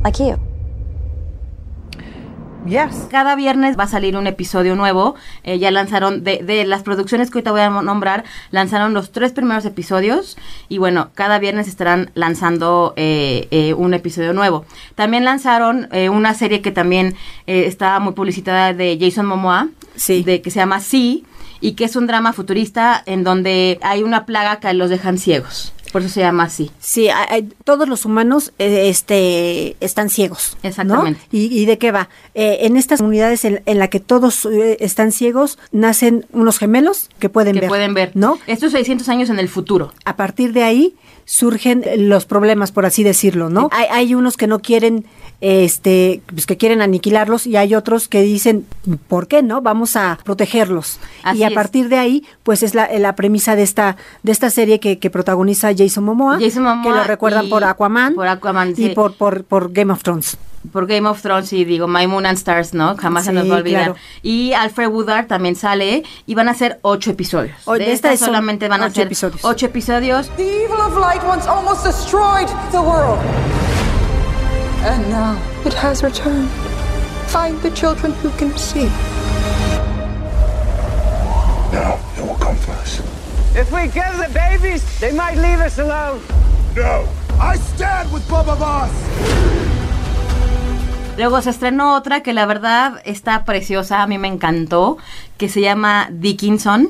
Like 0.03 0.19
you. 0.19 0.52
Yes. 2.65 3.07
Cada 3.11 3.35
viernes 3.35 3.77
va 3.77 3.83
a 3.83 3.87
salir 3.87 4.15
un 4.15 4.25
episodio 4.25 4.75
nuevo. 4.75 5.15
Eh, 5.43 5.59
ya 5.59 5.69
lanzaron, 5.69 6.23
de, 6.23 6.37
de 6.43 6.63
las 6.63 6.81
producciones 6.81 7.29
que 7.29 7.39
ahorita 7.39 7.51
voy 7.51 7.59
a 7.61 7.69
nombrar, 7.69 8.23
lanzaron 8.51 8.93
los 8.93 9.11
tres 9.11 9.33
primeros 9.33 9.65
episodios. 9.65 10.37
Y 10.69 10.77
bueno, 10.77 11.09
cada 11.13 11.39
viernes 11.39 11.67
estarán 11.67 12.11
lanzando 12.13 12.93
eh, 12.95 13.47
eh, 13.51 13.73
un 13.73 13.93
episodio 13.93 14.31
nuevo. 14.33 14.65
También 14.95 15.25
lanzaron 15.25 15.89
eh, 15.91 16.07
una 16.09 16.33
serie 16.33 16.61
que 16.61 16.71
también 16.71 17.15
estaba 17.47 17.99
muy 17.99 18.13
publicitada 18.13 18.73
de 18.73 18.97
Jason 18.99 19.25
Momoa, 19.25 19.67
Sí. 19.95 20.23
de, 20.23 20.41
que 20.41 20.49
se 20.49 20.59
llama 20.59 20.79
Sí, 20.79 21.25
y 21.59 21.73
que 21.73 21.83
es 21.85 21.95
un 21.95 22.07
drama 22.07 22.33
futurista 22.33 23.03
en 23.05 23.23
donde 23.23 23.77
hay 23.81 24.03
una 24.03 24.25
plaga 24.25 24.59
que 24.59 24.73
los 24.73 24.89
dejan 24.89 25.17
ciegos. 25.17 25.72
Por 25.93 26.01
eso 26.01 26.13
se 26.15 26.19
llama 26.19 26.43
así. 26.43 26.71
Sí, 26.79 27.07
hay- 27.07 27.47
todos 27.63 27.87
los 27.87 28.03
humanos 28.03 28.51
eh, 28.59 28.89
este, 28.89 29.77
están 29.79 30.09
ciegos. 30.09 30.57
¿no? 30.61 30.67
Exactamente. 30.67 31.21
¿Y, 31.31 31.57
y 31.57 31.65
de 31.65 31.77
qué 31.77 31.91
va? 31.93 32.09
Eh, 32.33 32.57
en 32.61 32.75
estas 32.75 32.99
comunidades 32.99 33.45
en, 33.45 33.61
en 33.65 33.79
la 33.79 33.87
que 33.87 34.01
todos 34.01 34.45
eh, 34.45 34.75
están 34.81 35.11
ciegos, 35.13 35.57
nacen 35.71 36.25
unos 36.33 36.57
gemelos 36.59 37.09
que 37.19 37.29
pueden 37.29 37.53
que 37.53 37.61
ver. 37.61 37.69
pueden 37.69 37.93
ver. 37.93 38.11
¿No? 38.15 38.37
Estos 38.47 38.73
600 38.73 39.07
años 39.07 39.29
en 39.29 39.39
el 39.39 39.47
futuro. 39.47 39.93
A 40.03 40.17
partir 40.17 40.51
de 40.51 40.63
ahí 40.63 40.95
surgen 41.25 41.83
los 42.09 42.25
problemas, 42.25 42.71
por 42.73 42.85
así 42.85 43.03
decirlo, 43.03 43.49
¿no? 43.49 43.69
Hay, 43.71 43.85
hay 43.91 44.15
unos 44.15 44.35
que 44.35 44.47
no 44.47 44.59
quieren, 44.59 45.05
este, 45.45 46.21
pues 46.27 46.45
que 46.45 46.55
quieren 46.55 46.81
aniquilarlos 46.81 47.45
y 47.45 47.57
hay 47.57 47.75
otros 47.75 48.07
que 48.07 48.21
dicen, 48.21 48.65
¿por 49.09 49.27
qué 49.27 49.43
no? 49.43 49.61
Vamos 49.61 49.97
a 49.97 50.17
protegerlos. 50.23 50.99
Así 51.21 51.39
y 51.39 51.43
a 51.43 51.47
es. 51.49 51.53
partir 51.53 51.89
de 51.89 51.97
ahí, 51.97 52.25
pues 52.43 52.63
es 52.63 52.73
la, 52.75 52.89
la 52.97 53.15
premisa 53.15 53.55
de 53.57 53.63
esta, 53.63 53.97
de 54.23 54.31
esta 54.31 54.49
serie 54.49 54.79
que, 54.79 54.99
que 54.99 55.09
protagoniza 55.09 55.71
Jason 55.77 56.05
Momoa, 56.05 56.39
Jason 56.39 56.63
Momoa 56.63 56.83
que 56.83 56.97
lo 56.99 57.03
recuerdan 57.03 57.45
y- 57.45 57.49
por 57.49 57.63
Aquaman, 57.65 58.15
por 58.15 58.27
Aquaman, 58.27 58.71
y 58.71 58.75
sí. 58.75 58.89
por, 58.89 59.15
por, 59.15 59.43
por 59.43 59.73
Game 59.73 59.91
of 59.91 60.01
Thrones. 60.01 60.37
por 60.71 60.87
Game 60.87 61.09
of 61.09 61.21
Thrones 61.21 61.51
y 61.51 61.65
digo 61.65 61.87
My 61.89 62.07
Moon 62.07 62.25
and 62.25 62.37
Stars, 62.37 62.73
¿no? 62.73 62.95
Jamás 62.95 63.25
se 63.25 63.31
Sí, 63.31 63.35
nos 63.35 63.51
va 63.51 63.55
a 63.55 63.57
olvidar. 63.57 63.83
claro. 63.83 63.95
Y 64.21 64.53
Alfred 64.53 64.87
Woodard 64.87 65.27
también 65.27 65.57
sale 65.57 66.03
y 66.25 66.35
van 66.35 66.47
a 66.47 66.53
ser 66.53 66.79
ocho 66.83 67.11
episodios. 67.11 67.57
O- 67.65 67.73
de 67.73 67.91
esta 67.91 68.13
esta 68.13 68.27
solamente 68.27 68.69
van 68.69 68.81
a 68.81 68.85
ocho 68.85 68.95
ser 68.95 69.07
episodios. 69.07 69.43
ocho 69.43 69.65
episodios. 69.65 70.29
The 70.37 70.63
evil 70.63 70.79
of 70.79 70.97
light 70.97 71.21
once 71.27 71.45
almost 71.49 71.85
destroyed 71.85 72.47
the 72.71 72.79
world. 72.79 73.19
And 74.85 75.09
now 75.09 75.37
it 75.65 75.73
has 75.73 76.03
returned. 76.03 76.49
Find 77.27 77.59
the 77.61 77.71
children 77.71 78.11
who 78.21 78.29
can 78.31 78.51
see. 78.57 78.89
No, 81.71 81.97
it 82.17 82.21
will 82.27 82.35
come 82.39 82.55
for 82.57 82.73
us. 82.73 82.99
If 83.55 83.71
we 83.71 83.87
kill 83.89 84.17
the 84.17 84.29
babies, 84.33 84.83
they 84.99 85.11
might 85.13 85.37
leave 85.37 85.59
us 85.61 85.79
alone. 85.79 86.19
No! 86.75 87.07
I 87.39 87.55
stand 87.57 88.11
with 88.11 88.23
Bubba 88.27 88.55
Boss! 88.59 88.91
Luego 91.17 91.41
se 91.41 91.51
estrenó 91.51 91.95
otra 91.95 92.21
que 92.21 92.33
la 92.33 92.45
verdad 92.45 93.01
está 93.05 93.45
preciosa, 93.45 94.01
a 94.01 94.07
mí 94.07 94.17
me 94.17 94.27
encantó, 94.27 94.97
que 95.37 95.47
se 95.47 95.61
llama 95.61 96.09
Dickinson 96.11 96.89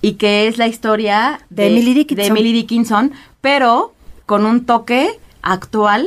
y 0.00 0.12
que 0.12 0.46
es 0.46 0.58
la 0.58 0.68
historia 0.68 1.40
De 1.50 1.66
Emily 1.66 1.92
Dickinson. 1.92 2.22
de 2.22 2.26
Emily 2.28 2.52
Dickinson, 2.52 3.12
pero 3.40 3.92
con 4.26 4.46
un 4.46 4.64
toque 4.64 5.18
actual. 5.42 6.06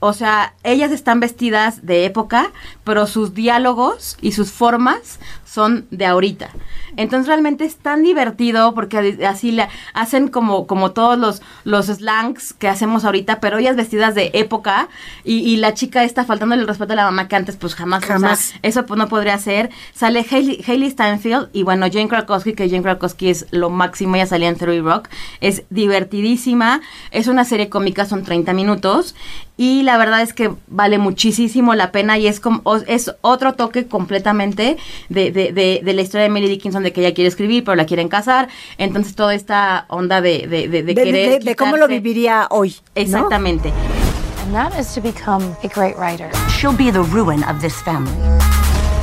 O 0.00 0.14
sea, 0.14 0.54
ellas 0.64 0.92
están 0.92 1.20
vestidas 1.20 1.86
de 1.86 2.06
época, 2.06 2.50
pero 2.84 3.06
sus 3.06 3.34
diálogos 3.34 4.16
y 4.22 4.32
sus 4.32 4.50
formas 4.50 5.20
son 5.44 5.86
de 5.90 6.06
ahorita. 6.06 6.50
Entonces 6.96 7.26
realmente 7.26 7.64
es 7.64 7.76
tan 7.76 8.02
divertido 8.02 8.74
porque 8.74 9.18
así 9.28 9.52
le 9.52 9.68
hacen 9.94 10.28
como, 10.28 10.66
como 10.66 10.92
todos 10.92 11.18
los, 11.18 11.42
los 11.64 11.86
slangs 11.86 12.52
que 12.54 12.68
hacemos 12.68 13.04
ahorita, 13.04 13.40
pero 13.40 13.58
ellas 13.58 13.76
vestidas 13.76 14.14
de 14.14 14.30
época 14.34 14.88
y, 15.24 15.38
y 15.38 15.56
la 15.56 15.74
chica 15.74 16.04
está 16.04 16.24
faltándole 16.24 16.62
el 16.62 16.68
respeto 16.68 16.92
a 16.92 16.96
la 16.96 17.04
mamá 17.04 17.28
que 17.28 17.36
antes 17.36 17.56
pues 17.56 17.74
jamás, 17.74 18.02
o 18.04 18.06
sea, 18.06 18.16
Jamás. 18.16 18.54
eso 18.62 18.86
pues 18.86 18.96
no 18.96 19.08
podría 19.08 19.36
ser. 19.38 19.70
Sale 19.92 20.24
Hailey, 20.30 20.64
Hailey 20.66 20.90
Steinfeld 20.90 21.48
y 21.52 21.62
bueno, 21.62 21.86
Jane 21.92 22.08
Krakowski, 22.08 22.54
que 22.54 22.68
Jane 22.68 22.82
Krakowski 22.82 23.30
es 23.30 23.46
lo 23.50 23.70
máximo, 23.70 24.16
ella 24.16 24.26
salía 24.26 24.48
en 24.48 24.56
Theory 24.56 24.80
Rock. 24.80 25.08
Es 25.40 25.64
divertidísima, 25.70 26.80
es 27.10 27.26
una 27.26 27.44
serie 27.44 27.68
cómica, 27.68 28.06
son 28.06 28.22
30 28.22 28.52
minutos 28.52 29.14
y 29.62 29.82
la 29.82 29.98
verdad 29.98 30.22
es 30.22 30.32
que 30.32 30.50
vale 30.68 30.96
muchísimo 30.96 31.74
la 31.74 31.92
pena 31.92 32.16
y 32.16 32.26
es 32.26 32.40
como 32.40 32.62
es 32.86 33.12
otro 33.20 33.52
toque 33.56 33.86
completamente 33.86 34.78
de, 35.10 35.30
de, 35.32 35.52
de, 35.52 35.82
de 35.84 35.92
la 35.92 36.00
historia 36.00 36.22
de 36.22 36.26
Emily 36.28 36.48
Dickinson 36.48 36.82
de 36.82 36.94
que 36.94 37.02
ella 37.02 37.12
quiere 37.14 37.28
escribir 37.28 37.62
pero 37.62 37.74
la 37.76 37.84
quieren 37.84 38.08
casar 38.08 38.48
entonces 38.78 39.14
toda 39.14 39.34
esta 39.34 39.84
onda 39.88 40.22
de, 40.22 40.46
de, 40.46 40.66
de, 40.68 40.82
de 40.82 40.82
De, 40.82 40.94
querer 40.94 41.38
de- 41.40 41.44
de 41.50 41.56
cómo 41.56 41.76
lo 41.76 41.88
viviría 41.88 42.46
hoy. 42.50 42.70
¿no? 42.70 43.02
exactamente 43.02 43.70
And 44.46 44.54
that 44.54 44.80
is 44.80 44.94
to 44.94 45.02
become 45.02 45.44
a 45.62 45.68
great 45.68 45.96
writer. 45.98 46.30
She'll 46.48 46.72
be 46.74 46.90
the 46.90 47.02
ruin 47.12 47.44
of 47.44 47.60
this 47.60 47.74
family. 47.82 48.10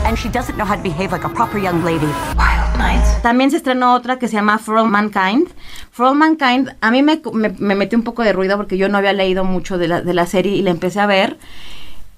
And 0.06 0.18
she 0.18 0.30
doesn't 0.30 0.56
know 0.58 0.66
how 0.66 0.76
to 0.76 0.82
behave 0.82 1.12
like 1.12 1.26
a 1.26 1.30
proper 1.30 1.58
young 1.58 1.84
lady. 1.84 2.08
Wild 2.38 2.78
nights. 2.78 3.22
También 3.22 3.52
se 3.52 3.58
estrenó 3.58 3.94
otra 3.94 4.18
que 4.20 4.28
se 4.28 4.36
llama 4.36 4.58
For 4.58 4.78
All 4.78 4.90
Mankind. 4.90 5.50
For 5.92 6.06
All 6.06 6.16
Mankind, 6.16 6.76
a 6.80 6.92
mí 6.92 7.04
me, 7.04 7.22
me, 7.34 7.50
me 7.50 7.76
metió 7.76 7.98
un 7.98 8.04
poco 8.04 8.24
de 8.24 8.32
ruido 8.34 8.58
porque 8.58 8.78
yo 8.78 8.88
no 8.88 8.98
había 8.98 9.14
leído 9.14 9.44
mucho 9.44 9.78
de 9.78 9.88
la, 9.88 10.02
de 10.02 10.14
la 10.14 10.26
serie 10.26 10.54
y 10.54 10.62
la 10.62 10.72
empecé 10.72 11.00
a 11.00 11.06
ver. 11.06 11.38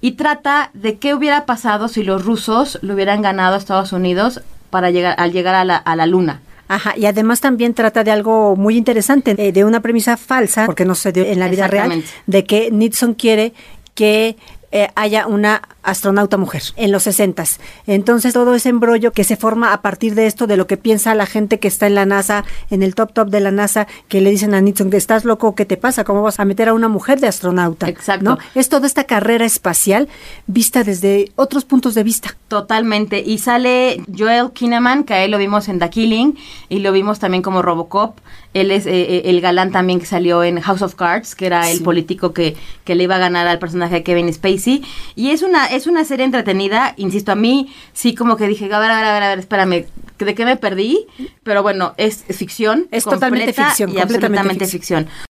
Y 0.01 0.13
trata 0.13 0.69
de 0.74 0.98
qué 0.98 1.13
hubiera 1.13 1.45
pasado 1.45 1.88
si 1.88 2.03
los 2.03 2.24
rusos 2.24 2.79
le 2.81 2.93
hubieran 2.93 3.21
ganado 3.21 3.55
a 3.55 3.57
Estados 3.57 3.91
Unidos 3.91 4.41
para 4.69 4.91
llegar, 4.91 5.15
al 5.17 5.31
llegar 5.31 5.55
a 5.55 5.65
la, 5.65 5.75
a 5.77 5.95
la 5.95 6.05
luna. 6.05 6.41
Ajá, 6.67 6.93
y 6.95 7.07
además 7.07 7.41
también 7.41 7.74
trata 7.74 8.03
de 8.03 8.12
algo 8.12 8.55
muy 8.55 8.77
interesante, 8.77 9.36
eh, 9.38 9.51
de 9.51 9.65
una 9.65 9.79
premisa 9.79 10.17
falsa, 10.17 10.67
porque 10.67 10.86
no 10.86 10.93
se 10.93 11.12
dio 11.12 11.25
en 11.25 11.39
la 11.39 11.48
vida 11.48 11.67
real, 11.67 12.03
de 12.27 12.43
que 12.43 12.69
Nixon 12.69 13.15
quiere 13.15 13.53
que 13.95 14.38
eh, 14.72 14.90
haya 14.96 15.26
una 15.28 15.62
astronauta 15.82 16.38
mujer 16.38 16.62
en 16.76 16.92
los 16.92 17.04
60 17.04 17.44
Entonces 17.88 18.34
todo 18.34 18.54
ese 18.54 18.70
embrollo 18.70 19.12
que 19.12 19.24
se 19.24 19.36
forma 19.36 19.74
a 19.74 19.82
partir 19.82 20.14
de 20.14 20.28
esto, 20.28 20.46
de 20.46 20.58
lo 20.58 20.68
que 20.68 20.78
piensa 20.78 21.16
la 21.16 21.26
gente 21.26 21.60
que 21.60 21.68
está 21.68 21.88
en 21.88 21.96
la 21.96 22.06
NASA, 22.06 22.44
en 22.70 22.84
el 22.84 22.96
top 22.96 23.14
top 23.14 23.30
de 23.30 23.40
la 23.40 23.52
NASA, 23.52 23.88
que 24.08 24.22
le 24.22 24.30
dicen 24.30 24.54
a 24.54 24.62
Nixon, 24.62 24.94
¿estás 24.94 25.26
loco? 25.26 25.56
¿Qué 25.56 25.66
te 25.66 25.78
pasa? 25.78 26.04
¿Cómo 26.04 26.22
vas 26.22 26.40
a 26.40 26.46
meter 26.46 26.70
a 26.70 26.74
una 26.74 26.88
mujer 26.88 27.20
de 27.20 27.28
astronauta? 27.28 27.88
Exacto. 27.88 28.24
¿No? 28.24 28.38
Es 28.56 28.70
toda 28.70 28.86
esta 28.86 29.06
carrera 29.06 29.46
espacial 29.46 30.08
vista 30.48 30.84
desde 30.84 31.32
otros 31.36 31.66
puntos 31.66 31.96
de 31.96 32.04
vista. 32.04 32.36
Totalmente. 32.48 33.24
Y 33.26 33.40
sale 33.40 34.04
Joel 34.16 34.52
Kinnaman, 34.52 35.04
que 35.04 35.14
a 35.14 35.24
él 35.24 35.32
lo 35.32 35.38
vimos 35.38 35.68
en 35.70 35.80
The 35.80 35.90
Killing 35.90 36.38
y 36.68 36.80
lo 36.80 36.92
vimos 36.92 37.20
también 37.20 37.42
como 37.42 37.62
Robocop. 37.62 38.18
Él 38.53 38.72
es 38.72 38.88
eh, 38.88 38.91
eh, 38.91 39.22
el 39.25 39.41
galán 39.41 39.72
también 39.72 40.00
que 40.00 40.08
salió 40.08 40.44
en 40.44 40.60
House 40.60 40.82
of 40.82 40.96
Cards, 40.96 41.36
que 41.36 41.46
era 41.46 41.70
el 41.70 41.82
político 41.82 42.34
que, 42.34 42.56
que 42.84 42.96
le 42.96 43.03
iba 43.03 43.15
a 43.15 43.20
ganar 43.20 43.48
al 43.48 43.60
personaje 43.60 43.96
de 43.96 44.03
Kevin 44.03 44.34
Spacey. 44.34 44.84
Y 45.15 45.29
es 45.32 45.44
una, 45.44 45.68
es 45.68 45.86
una 45.86 46.03
serie 46.03 46.25
entretenida, 46.25 46.94
insisto, 46.98 47.32
a 47.32 47.36
mí 47.36 47.74
sí 47.94 48.15
como 48.15 48.38
que 48.38 48.48
dije, 48.48 48.65
a 48.74 48.79
ver, 48.79 48.89
a 48.89 48.96
ver, 48.96 49.06
a 49.06 49.13
ver, 49.13 49.24
a 49.24 49.29
ver, 49.29 49.39
espérame, 49.39 49.86
¿de 50.18 50.36
qué 50.36 50.46
me 50.46 50.58
perdí? 50.58 51.06
Pero 51.44 51.62
bueno, 51.62 51.94
es 51.98 52.24
ficción. 52.29 52.88
Es 52.91 53.03
totalmente 53.03 53.53
completa 53.53 53.70
ficción, 53.70 53.89
Y 53.91 53.96
completamente 53.96 54.39
absolutamente 54.39 54.65
ficción. 54.65 55.06
ficción. 55.06 55.29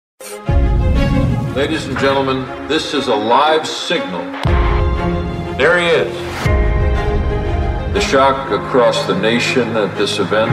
Ladies 1.55 1.87
and 1.87 1.97
gentlemen, 1.97 2.43
this 2.67 2.93
is 2.93 3.07
a 3.07 3.15
live 3.15 3.65
signal. 3.65 4.21
There 5.57 5.79
he 5.79 5.87
is. 5.87 6.13
The 7.93 8.01
shock 8.01 8.51
across 8.51 9.05
the 9.07 9.15
nation 9.15 9.77
at 9.77 9.95
this 9.97 10.19
event 10.19 10.51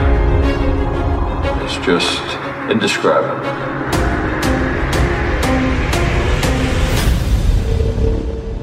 is 1.65 1.75
just 1.85 2.21
indescribable. 2.69 3.43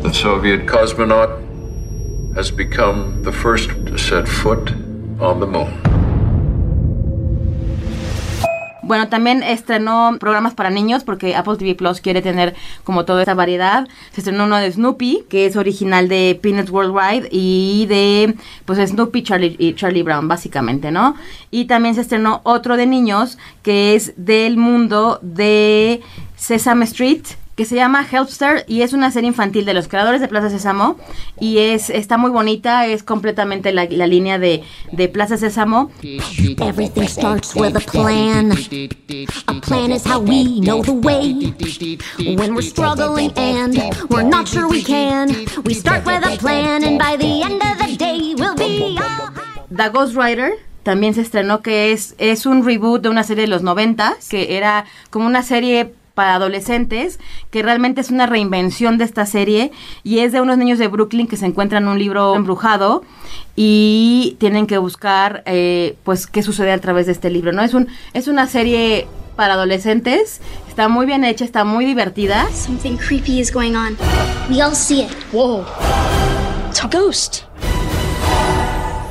The 0.02 0.12
Soviet 0.12 0.66
cosmonaut 0.66 2.34
has 2.34 2.50
become 2.50 3.22
the 3.22 3.32
first 3.32 3.70
to 3.86 3.98
set 3.98 4.26
foot 4.28 4.72
on 5.20 5.40
the 5.40 5.46
moon. 5.46 5.89
Bueno, 8.90 9.08
también 9.08 9.44
estrenó 9.44 10.16
programas 10.18 10.54
para 10.54 10.68
niños 10.68 11.04
porque 11.04 11.36
Apple 11.36 11.56
TV 11.58 11.76
Plus 11.76 12.00
quiere 12.00 12.22
tener 12.22 12.56
como 12.82 13.04
toda 13.04 13.22
esta 13.22 13.34
variedad. 13.34 13.86
Se 14.10 14.20
estrenó 14.20 14.46
uno 14.46 14.56
de 14.56 14.72
Snoopy, 14.72 15.26
que 15.28 15.46
es 15.46 15.54
original 15.54 16.08
de 16.08 16.36
Peanuts 16.42 16.72
Worldwide 16.72 17.28
y 17.30 17.86
de 17.86 18.34
pues 18.64 18.80
Snoopy 18.90 19.22
Charlie, 19.22 19.54
y 19.60 19.74
Charlie 19.74 20.02
Brown, 20.02 20.26
básicamente, 20.26 20.90
¿no? 20.90 21.14
Y 21.52 21.66
también 21.66 21.94
se 21.94 22.00
estrenó 22.00 22.40
otro 22.42 22.76
de 22.76 22.86
niños 22.86 23.38
que 23.62 23.94
es 23.94 24.12
del 24.16 24.56
mundo 24.56 25.20
de 25.22 26.00
Sesame 26.34 26.84
Street 26.86 27.22
que 27.56 27.64
se 27.64 27.76
llama 27.76 28.06
Helpster 28.10 28.64
y 28.68 28.82
es 28.82 28.92
una 28.92 29.10
serie 29.10 29.28
infantil 29.28 29.64
de 29.64 29.74
los 29.74 29.88
creadores 29.88 30.20
de 30.20 30.28
Plaza 30.28 30.50
Sésamo 30.50 30.96
y 31.38 31.58
es 31.58 31.90
está 31.90 32.16
muy 32.16 32.30
bonita, 32.30 32.86
es 32.86 33.02
completamente 33.02 33.72
la, 33.72 33.86
la 33.90 34.06
línea 34.06 34.38
de, 34.38 34.62
de 34.92 35.08
Plaza 35.08 35.36
Sésamo. 35.36 35.90
Everything 36.02 37.06
starts 37.06 37.54
with 37.54 37.76
a 37.76 37.80
plan. 37.80 38.52
A 39.46 39.60
plan 39.60 39.80
plan 39.80 39.92
is 39.92 40.04
how 40.04 40.18
we 40.18 40.60
know 40.60 40.82
the 40.82 40.92
way. 40.92 41.54
When 42.18 42.54
we're 42.54 42.62
struggling 42.62 43.32
and 43.36 43.78
we're 44.08 44.28
not 44.28 44.48
sure 44.48 44.68
we 44.68 44.82
can, 44.82 45.28
we 45.64 45.74
start 45.74 46.04
with 46.04 46.24
a 46.24 46.36
plan, 46.38 46.84
and 46.84 46.98
by 46.98 47.16
the 47.16 47.42
end 47.42 47.62
of 47.62 47.78
the 47.78 47.96
day, 47.96 48.34
we'll 48.36 48.54
be 48.56 48.98
all 48.98 49.30
The 49.70 49.88
Ghost 49.90 50.16
Rider 50.16 50.52
también 50.82 51.14
se 51.14 51.20
estrenó, 51.20 51.60
que 51.60 51.92
es, 51.92 52.14
es 52.18 52.46
un 52.46 52.64
reboot 52.64 53.02
de 53.02 53.10
una 53.10 53.22
serie 53.22 53.42
de 53.42 53.48
los 53.48 53.62
90, 53.62 54.16
que 54.30 54.56
era 54.56 54.86
como 55.10 55.26
una 55.26 55.42
serie 55.42 55.92
para 56.20 56.34
adolescentes, 56.34 57.18
que 57.50 57.62
realmente 57.62 58.02
es 58.02 58.10
una 58.10 58.26
reinvención 58.26 58.98
de 58.98 59.04
esta 59.04 59.24
serie 59.24 59.72
y 60.04 60.18
es 60.18 60.32
de 60.32 60.42
unos 60.42 60.58
niños 60.58 60.78
de 60.78 60.86
Brooklyn 60.86 61.26
que 61.26 61.38
se 61.38 61.46
encuentran 61.46 61.88
un 61.88 61.98
libro 61.98 62.36
embrujado 62.36 63.02
y 63.56 64.36
tienen 64.38 64.66
que 64.66 64.76
buscar 64.76 65.42
eh, 65.46 65.96
pues 66.04 66.26
qué 66.26 66.42
sucede 66.42 66.72
a 66.72 66.78
través 66.78 67.06
de 67.06 67.12
este 67.12 67.30
libro, 67.30 67.52
¿no? 67.52 67.62
Es 67.62 67.72
un 67.72 67.88
es 68.12 68.28
una 68.28 68.46
serie 68.46 69.08
para 69.34 69.54
adolescentes, 69.54 70.42
está 70.68 70.88
muy 70.88 71.06
bien 71.06 71.24
hecha, 71.24 71.46
está 71.46 71.64
muy 71.64 71.86
divertida. 71.86 72.46
Something 72.52 72.98
creepy 72.98 73.40
is 73.40 73.50
going 73.50 73.74
on. 73.74 73.96
We 74.50 74.60
all 74.60 74.74
see 74.74 75.00
it. 75.04 75.10
Whoa. 75.32 75.64
It's 76.68 76.84
a 76.84 76.88
ghost. 76.88 77.44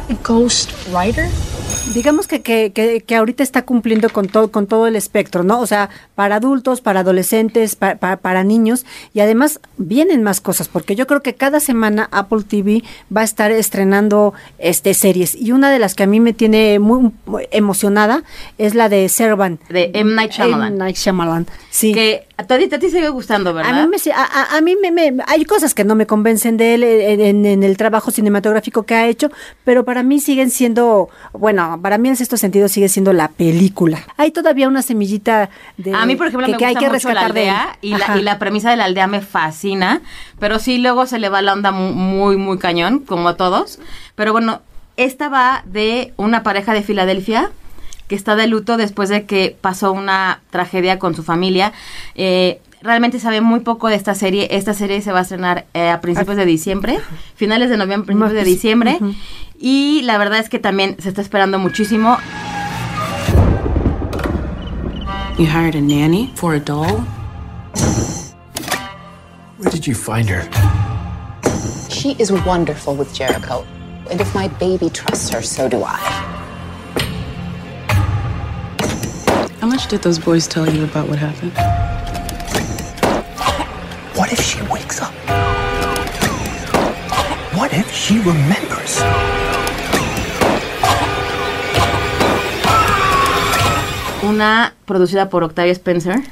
A 0.10 0.14
ghost 0.22 0.70
writer? 0.94 1.28
Digamos 1.94 2.28
que, 2.28 2.42
que, 2.42 2.72
que, 2.72 3.02
que, 3.02 3.16
ahorita 3.16 3.44
está 3.44 3.64
cumpliendo 3.64 4.10
con 4.10 4.28
todo, 4.28 4.52
con 4.52 4.68
todo 4.68 4.88
el 4.88 4.96
espectro, 4.96 5.44
¿no? 5.44 5.60
O 5.60 5.68
sea, 5.68 5.90
para 6.16 6.36
adultos, 6.36 6.82
para 6.82 7.02
adolescentes, 7.02 7.76
para, 7.76 7.98
para, 7.98 8.18
para, 8.18 8.44
niños, 8.44 8.86
y 9.14 9.20
además 9.20 9.60
vienen 9.78 10.24
más 10.24 10.42
cosas, 10.42 10.68
porque 10.68 10.96
yo 10.96 11.08
creo 11.08 11.22
que 11.22 11.36
cada 11.36 11.60
semana 11.60 12.08
Apple 12.12 12.44
TV 12.48 12.84
va 13.16 13.22
a 13.22 13.26
estar 13.26 13.52
estrenando 13.52 14.34
este 14.58 14.94
series, 14.94 15.36
y 15.36 15.52
una 15.52 15.72
de 15.72 15.80
las 15.80 15.96
que 15.96 16.04
a 16.04 16.08
mí 16.08 16.20
me 16.20 16.34
tiene 16.34 16.80
muy, 16.80 17.12
muy 17.26 17.48
emocionada 17.52 18.24
es 18.58 18.76
la 18.76 18.90
de 18.90 19.10
Servant. 19.10 19.62
De 19.70 19.92
M. 19.94 20.16
Night 20.16 20.32
Shyamalan. 20.32 20.74
M. 20.74 20.78
Night 20.78 20.96
Shyamalan, 20.96 21.48
sí. 21.70 21.94
Que 21.94 22.29
a 22.40 22.58
ti, 22.58 22.70
a 22.74 22.80
ti 22.80 22.90
sigue 22.90 23.10
gustando, 23.10 23.54
¿verdad? 23.54 23.82
A 23.82 23.86
mí, 23.86 23.92
me, 23.92 24.12
a, 24.14 24.58
a 24.58 24.62
mí 24.62 24.76
me, 24.82 24.92
me, 24.92 25.24
hay 25.28 25.44
cosas 25.44 25.74
que 25.74 25.84
no 25.84 25.96
me 25.96 26.06
convencen 26.08 26.56
de 26.56 26.76
él 26.76 26.84
en, 26.84 27.20
en, 27.20 27.46
en 27.46 27.64
el 27.64 27.76
trabajo 27.76 28.12
cinematográfico 28.12 28.84
que 28.84 28.96
ha 28.96 29.08
hecho, 29.08 29.30
pero 29.66 29.84
para 29.84 30.04
mí 30.04 30.20
siguen 30.20 30.50
siendo, 30.50 31.10
bueno, 31.34 31.80
para 31.82 31.98
mí 31.98 32.08
en 32.08 32.16
sexto 32.16 32.38
sentido 32.38 32.70
sigue 32.70 32.88
siendo 32.88 33.12
la 33.12 33.28
película. 33.28 34.00
Hay 34.16 34.32
todavía 34.32 34.70
una 34.70 34.82
semillita 34.82 35.50
de 35.78 35.94
A 35.94 36.06
mí, 36.06 36.16
por 36.16 36.28
ejemplo, 36.28 36.46
que, 36.46 36.54
me 36.54 36.58
que 36.58 36.66
gusta 36.66 36.80
hay 36.80 36.86
que 36.86 36.92
mucho 36.92 37.14
la 37.14 37.26
aldea 37.26 37.78
y 37.82 37.90
la, 37.96 38.18
y 38.18 38.22
la, 38.22 38.40
premisa 38.40 38.70
de 38.70 38.78
la 38.78 38.86
aldea 38.86 39.08
me 39.08 39.22
fascina, 39.22 40.02
pero 40.40 40.60
sí 40.60 40.78
luego 40.78 41.06
se 41.08 41.20
le 41.20 41.28
va 41.28 41.42
la 41.42 41.54
onda 41.54 41.72
muy, 41.72 41.94
muy, 41.94 42.38
muy 42.38 42.58
cañón, 42.58 43.00
como 43.00 43.30
a 43.30 43.38
todos. 43.38 43.80
Pero 44.16 44.32
bueno, 44.32 44.62
esta 44.98 45.30
va 45.30 45.64
de 45.66 46.14
una 46.18 46.44
pareja 46.44 46.74
de 46.74 46.84
Filadelfia 46.84 47.52
que 48.10 48.16
está 48.16 48.36
de 48.36 48.48
luto 48.48 48.76
después 48.76 49.08
de 49.08 49.26
que 49.26 49.56
pasó 49.62 49.94
una 49.94 50.42
tragedia 50.50 51.00
con 51.00 51.16
su 51.16 51.24
familia. 51.24 51.72
Eh, 52.16 52.60
realmente 52.82 53.20
sabe 53.20 53.40
muy 53.40 53.60
poco 53.62 53.88
de 53.88 53.96
esta 53.96 54.16
serie. 54.16 54.48
Esta 54.52 54.74
serie 54.74 55.02
se 55.02 55.12
va 55.14 55.20
a 55.20 55.22
estrenar 55.22 55.66
eh, 55.76 55.90
a 55.90 56.02
principios 56.02 56.36
de 56.36 56.46
diciembre, 56.46 57.00
finales 57.36 57.70
de 57.70 57.78
noviembre, 57.78 58.08
principios 58.08 58.34
de 58.34 58.44
diciembre. 58.44 58.98
Uh 59.00 59.06
-huh. 59.06 59.16
Y 59.60 60.02
la 60.04 60.18
verdad 60.18 60.40
es 60.40 60.50
que 60.50 60.58
también 60.58 60.96
se 61.00 61.10
está 61.10 61.22
esperando 61.22 61.60
muchísimo. 61.60 62.18
You 65.38 65.46
hired 65.46 65.76
a 65.76 65.82
nanny 65.82 66.32
for 66.36 66.56
a 66.56 66.60
doll? 66.60 67.06
Where 69.60 69.70
did 69.72 69.86
you 69.86 69.94
find 69.94 70.28
her? 70.30 70.50
She 71.90 72.16
is 72.18 72.32
wonderful 72.32 72.96
with 72.96 73.14
Jericho. 73.14 73.66
And 74.10 74.20
if 74.20 74.34
my 74.34 74.48
baby 74.60 74.90
trusts 74.90 75.30
her, 75.30 75.44
so 75.44 75.70
do 75.70 75.84
I. 75.84 76.39
How 79.62 79.68
much 79.68 79.88
did 79.90 80.02
those 80.02 80.18
boys 80.18 80.48
tell 80.48 80.70
you 80.70 80.86
about 80.86 81.10
what 81.10 81.20
happened? 81.20 81.52
What 84.16 84.32
if 84.32 84.40
she 84.40 84.62
wakes 84.72 85.02
up? 85.02 85.14
What 87.54 87.74
if 87.74 87.92
she 87.92 88.20
remembers? 88.20 89.02
Una 94.24 94.74
producida 94.86 95.30
por 95.30 95.44
Octavia 95.44 95.74
Spencer 95.74 96.24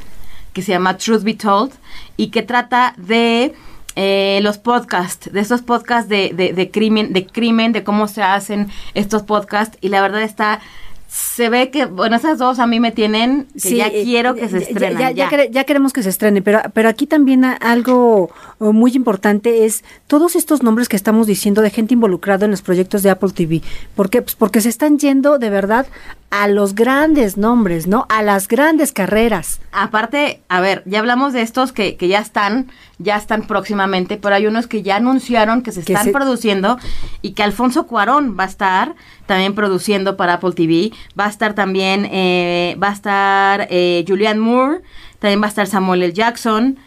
que 0.54 0.62
se 0.62 0.72
llama 0.72 0.98
Truth 0.98 1.24
Be 1.24 1.34
Told 1.34 1.74
y 2.16 2.28
que 2.28 2.44
trata 2.44 2.94
de 2.96 3.54
eh, 3.98 4.40
los 4.42 4.58
podcasts, 4.58 5.32
de 5.34 5.42
estos 5.42 5.62
podcasts 5.62 6.08
de, 6.08 6.32
de, 6.34 6.54
de, 6.54 6.72
crimen, 6.72 7.12
de 7.12 7.28
crimen, 7.28 7.74
de 7.74 7.84
cómo 7.84 8.08
se 8.08 8.24
hacen 8.24 8.70
estos 8.94 9.24
podcasts 9.24 9.78
y 9.82 9.90
la 9.90 10.02
verdad 10.02 10.22
está 10.22 10.62
se 11.08 11.50
ve 11.50 11.72
que, 11.72 11.86
bueno, 11.86 12.16
esas 12.18 12.38
dos 12.38 12.60
a 12.60 12.68
mí 12.68 12.80
me 12.80 12.92
tienen 12.92 13.48
que 13.54 13.60
sí, 13.60 13.78
ya 13.78 13.90
quiero 13.90 14.36
que 14.36 14.50
se 14.50 14.58
estrenen. 14.58 14.98
Ya, 14.98 15.12
ya, 15.12 15.30
ya. 15.30 15.46
ya, 15.46 15.64
queremos 15.64 15.94
que 15.94 16.04
se 16.04 16.10
estrene, 16.10 16.42
pero, 16.42 16.62
pero 16.74 16.90
aquí 16.90 17.08
también 17.08 17.46
algo 17.46 18.30
muy 18.60 18.92
importante 18.94 19.66
es 19.66 19.84
todos 20.08 20.36
estos 20.36 20.64
nombres 20.64 20.90
que 20.90 20.96
estamos 20.96 21.28
diciendo 21.28 21.62
de 21.62 21.70
gente 21.70 21.94
involucrada 21.94 22.46
en 22.46 22.52
los 22.52 22.62
proyectos 22.62 23.04
de 23.04 23.10
Apple 23.10 23.32
TV. 23.32 23.62
¿Por 23.96 24.10
qué? 24.10 24.22
Pues 24.22 24.36
porque 24.36 24.62
se 24.62 24.70
están 24.70 24.98
yendo 24.98 25.38
de 25.38 25.50
verdad 25.50 25.88
a 26.30 26.48
los 26.48 26.76
grandes 26.76 27.38
nombres, 27.38 27.88
¿no? 27.88 28.06
A 28.10 28.22
las 28.22 28.48
grandes 28.48 28.92
carreras. 28.92 29.62
Aparte, 29.72 30.42
a 30.50 30.60
ver, 30.60 30.84
ya 30.86 31.00
hablamos 31.00 31.34
de 31.34 31.42
estos 31.42 31.72
que, 31.72 31.96
que 31.96 32.08
ya 32.10 32.20
están, 32.20 32.70
ya 32.98 33.16
están 33.16 33.48
próximamente, 33.48 34.18
pero 34.18 34.36
hay 34.36 34.46
unos 34.48 34.68
que 34.68 34.84
ya 34.84 34.98
anunciaron 34.98 35.62
que 35.62 35.72
se 35.72 35.82
están 35.82 36.06
se... 36.06 36.12
produciendo 36.12 36.78
y 37.22 37.32
que 37.32 37.44
Alfonso 37.44 37.88
Cuarón 37.88 38.36
va 38.38 38.44
a 38.44 38.48
estar 38.48 38.96
también 39.26 39.56
produciendo 39.56 40.18
para 40.18 40.34
Apple 40.34 40.54
TV. 40.54 40.92
Va 41.18 41.26
a 41.26 41.30
estar 41.30 41.54
también, 41.54 42.08
eh, 42.12 42.76
va 42.82 42.90
a 42.90 42.94
estar 42.94 43.68
eh, 43.70 44.04
Julianne 44.06 44.40
Moore, 44.40 44.82
también 45.20 45.42
va 45.42 45.46
a 45.46 45.50
estar 45.50 45.68
Samuel 45.68 46.04
L. 46.04 46.14
Jackson, 46.14 46.78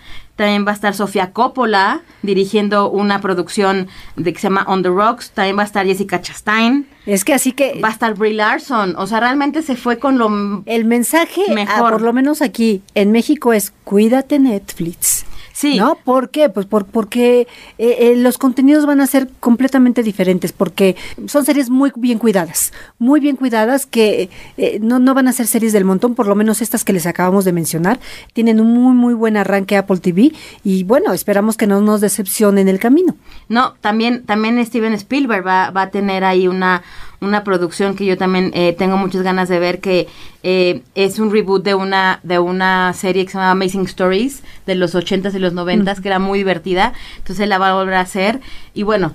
también 0.41 0.67
va 0.67 0.71
a 0.71 0.75
estar 0.75 0.95
Sofía 0.95 1.33
Coppola 1.35 2.01
dirigiendo 2.23 2.91
una 2.91 3.21
producción 3.21 3.89
de 4.17 4.33
que 4.33 4.41
se 4.41 4.45
llama 4.45 4.65
On 4.69 4.83
the 4.83 4.89
Rocks, 4.89 5.33
también 5.33 5.59
va 5.59 5.65
a 5.65 5.67
estar 5.67 5.85
Jessica 5.85 6.23
Chastain. 6.23 6.87
Es 7.05 7.27
que 7.27 7.35
así 7.35 7.53
que 7.53 7.79
va 7.79 7.89
a 7.89 7.91
estar 7.91 8.15
Brie 8.15 8.33
Larson, 8.33 8.95
o 8.97 9.07
sea, 9.07 9.21
realmente 9.21 9.61
se 9.61 9.77
fue 9.77 9.99
con 9.99 10.17
lo 10.17 10.63
el 10.65 10.87
mensaje 10.87 11.43
mejor. 11.53 11.75
Ah, 11.77 11.91
por 11.91 12.01
lo 12.01 12.15
menos 12.15 12.41
aquí 12.41 12.83
en 12.95 13.13
México 13.13 13.53
es 13.53 13.75
cuídate 13.85 14.39
Netflix. 14.39 15.27
Sí. 15.61 15.77
¿No? 15.77 15.95
¿Por 15.97 16.31
qué? 16.31 16.49
Pues 16.49 16.65
por, 16.65 16.87
porque 16.87 17.47
eh, 17.77 17.97
eh, 17.99 18.15
los 18.17 18.39
contenidos 18.39 18.87
van 18.87 19.03
a 19.03 19.07
ser 19.07 19.29
completamente 19.41 20.03
diferentes, 20.03 20.53
porque 20.53 20.97
son 21.27 21.45
series 21.45 21.69
muy 21.69 21.93
bien 21.97 22.19
cuidadas, 22.19 22.73
muy 22.99 23.21
bien 23.21 23.37
cuidadas, 23.37 23.85
que 23.85 24.31
eh, 24.57 24.79
no, 24.81 24.99
no 24.99 25.13
van 25.13 25.29
a 25.29 25.35
ser 25.35 25.47
series 25.47 25.75
del 25.75 25.85
montón, 25.85 26.15
por 26.15 26.27
lo 26.27 26.35
menos 26.35 26.63
estas 26.63 26.83
que 26.83 26.95
les 26.95 27.05
acabamos 27.05 27.45
de 27.45 27.53
mencionar. 27.53 28.01
Tienen 28.33 28.59
un 28.59 28.73
muy, 28.73 28.95
muy 28.95 29.13
buen 29.13 29.37
arranque 29.37 29.77
Apple 29.77 29.99
TV 29.99 30.33
y 30.65 30.85
bueno, 30.85 31.13
esperamos 31.13 31.59
que 31.59 31.67
no 31.67 31.83
nos 31.83 32.01
decepcionen 32.01 32.67
el 32.67 32.79
camino. 32.79 33.15
No, 33.51 33.75
también, 33.83 34.25
también 34.25 34.65
Steven 34.65 34.95
Spielberg 34.95 35.47
va, 35.47 35.69
va 35.73 35.83
a 35.83 35.91
tener 35.91 36.25
ahí 36.25 36.49
una 36.49 36.83
una 37.21 37.45
producción 37.45 37.97
que 37.97 38.07
yo 38.07 38.17
también 38.17 38.51
eh, 38.55 38.75
tengo 38.77 38.97
muchas 38.97 39.23
ganas 39.23 39.49
de 39.49 39.59
ver 39.59 39.81
que 39.81 40.09
eh, 40.43 40.83
es 40.95 41.19
un 41.19 41.31
reboot 41.31 41.63
de 41.63 41.75
una 41.75 42.21
de 42.23 42.39
una 42.39 42.93
serie 42.95 43.25
que 43.25 43.33
se 43.33 43.39
llama 43.39 43.51
Amazing 43.51 43.85
Stories 43.87 44.43
de 44.67 44.75
los 44.75 44.95
80s 44.95 45.35
y 45.35 45.39
los 45.39 45.55
90s 45.55 45.99
mm. 45.99 46.03
que 46.03 46.09
era 46.09 46.19
muy 46.19 46.39
divertida 46.39 46.93
entonces 47.19 47.47
la 47.47 47.59
va 47.59 47.71
a 47.71 47.75
volver 47.75 47.95
a 47.95 48.01
hacer 48.01 48.41
y 48.75 48.83
bueno 48.85 49.13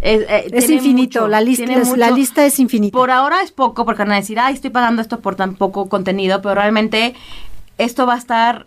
es, 0.00 0.22
eh, 0.22 0.46
es 0.52 0.70
infinito, 0.70 1.20
mucho, 1.20 1.28
la, 1.28 1.40
lista 1.40 1.72
es, 1.72 1.96
la 1.96 2.10
lista 2.10 2.46
es 2.46 2.58
infinita. 2.58 2.96
Por 2.96 3.10
ahora 3.10 3.42
es 3.42 3.52
poco, 3.52 3.84
porque 3.84 4.02
van 4.02 4.12
a 4.12 4.16
decir, 4.16 4.38
ay, 4.38 4.54
estoy 4.54 4.70
pagando 4.70 5.02
esto 5.02 5.20
por 5.20 5.36
tan 5.36 5.56
poco 5.56 5.90
contenido, 5.90 6.40
pero 6.40 6.54
realmente 6.54 7.14
esto 7.76 8.06
va 8.06 8.14
a 8.14 8.18
estar 8.18 8.66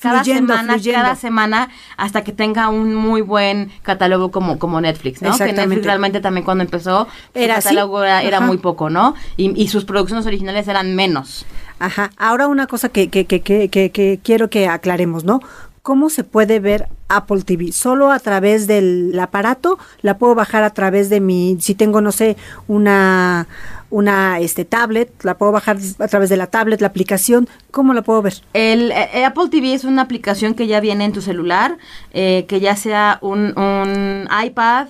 cada 0.00 0.22
fluyendo, 0.22 0.54
semana, 0.54 0.72
fluyendo. 0.74 1.00
cada 1.00 1.14
semana, 1.16 1.68
hasta 1.96 2.24
que 2.24 2.32
tenga 2.32 2.68
un 2.68 2.94
muy 2.94 3.20
buen 3.20 3.70
catálogo 3.82 4.30
como, 4.30 4.58
como 4.58 4.80
Netflix, 4.80 5.22
¿no? 5.22 5.36
Que 5.36 5.52
Netflix 5.52 5.84
realmente 5.84 6.20
también 6.20 6.44
cuando 6.44 6.64
empezó, 6.64 7.08
era 7.34 7.60
su 7.60 7.68
catálogo 7.68 8.02
era, 8.02 8.22
era, 8.22 8.40
muy 8.40 8.58
poco, 8.58 8.90
¿no? 8.90 9.14
Y, 9.36 9.52
y, 9.60 9.68
sus 9.68 9.84
producciones 9.84 10.26
originales 10.26 10.68
eran 10.68 10.94
menos. 10.94 11.46
Ajá. 11.78 12.10
Ahora 12.16 12.46
una 12.46 12.66
cosa 12.66 12.88
que, 12.88 13.08
que, 13.08 13.26
que, 13.26 13.40
que, 13.42 13.68
que 13.68 14.20
quiero 14.22 14.48
que 14.50 14.68
aclaremos, 14.68 15.24
¿no? 15.24 15.40
¿Cómo 15.82 16.10
se 16.10 16.24
puede 16.24 16.58
ver 16.58 16.88
Apple 17.08 17.42
TV? 17.42 17.70
¿Solo 17.70 18.10
a 18.10 18.18
través 18.18 18.66
del 18.66 19.16
aparato? 19.20 19.78
¿La 20.02 20.18
puedo 20.18 20.34
bajar 20.34 20.64
a 20.64 20.70
través 20.70 21.10
de 21.10 21.20
mi, 21.20 21.58
si 21.60 21.76
tengo, 21.76 22.00
no 22.00 22.10
sé, 22.10 22.36
una 22.66 23.46
una 23.90 24.40
este 24.40 24.64
tablet, 24.64 25.12
la 25.22 25.38
puedo 25.38 25.52
bajar 25.52 25.76
a 25.98 26.08
través 26.08 26.28
de 26.28 26.36
la 26.36 26.48
tablet, 26.48 26.80
la 26.80 26.88
aplicación, 26.88 27.48
¿cómo 27.70 27.94
la 27.94 28.02
puedo 28.02 28.22
ver? 28.22 28.34
El 28.52 28.90
eh, 28.92 29.24
Apple 29.24 29.48
TV 29.50 29.74
es 29.74 29.84
una 29.84 30.02
aplicación 30.02 30.54
que 30.54 30.66
ya 30.66 30.80
viene 30.80 31.04
en 31.04 31.12
tu 31.12 31.22
celular, 31.22 31.78
eh, 32.12 32.46
que 32.48 32.60
ya 32.60 32.76
sea 32.76 33.18
un, 33.22 33.56
un 33.58 34.28
iPad, 34.44 34.88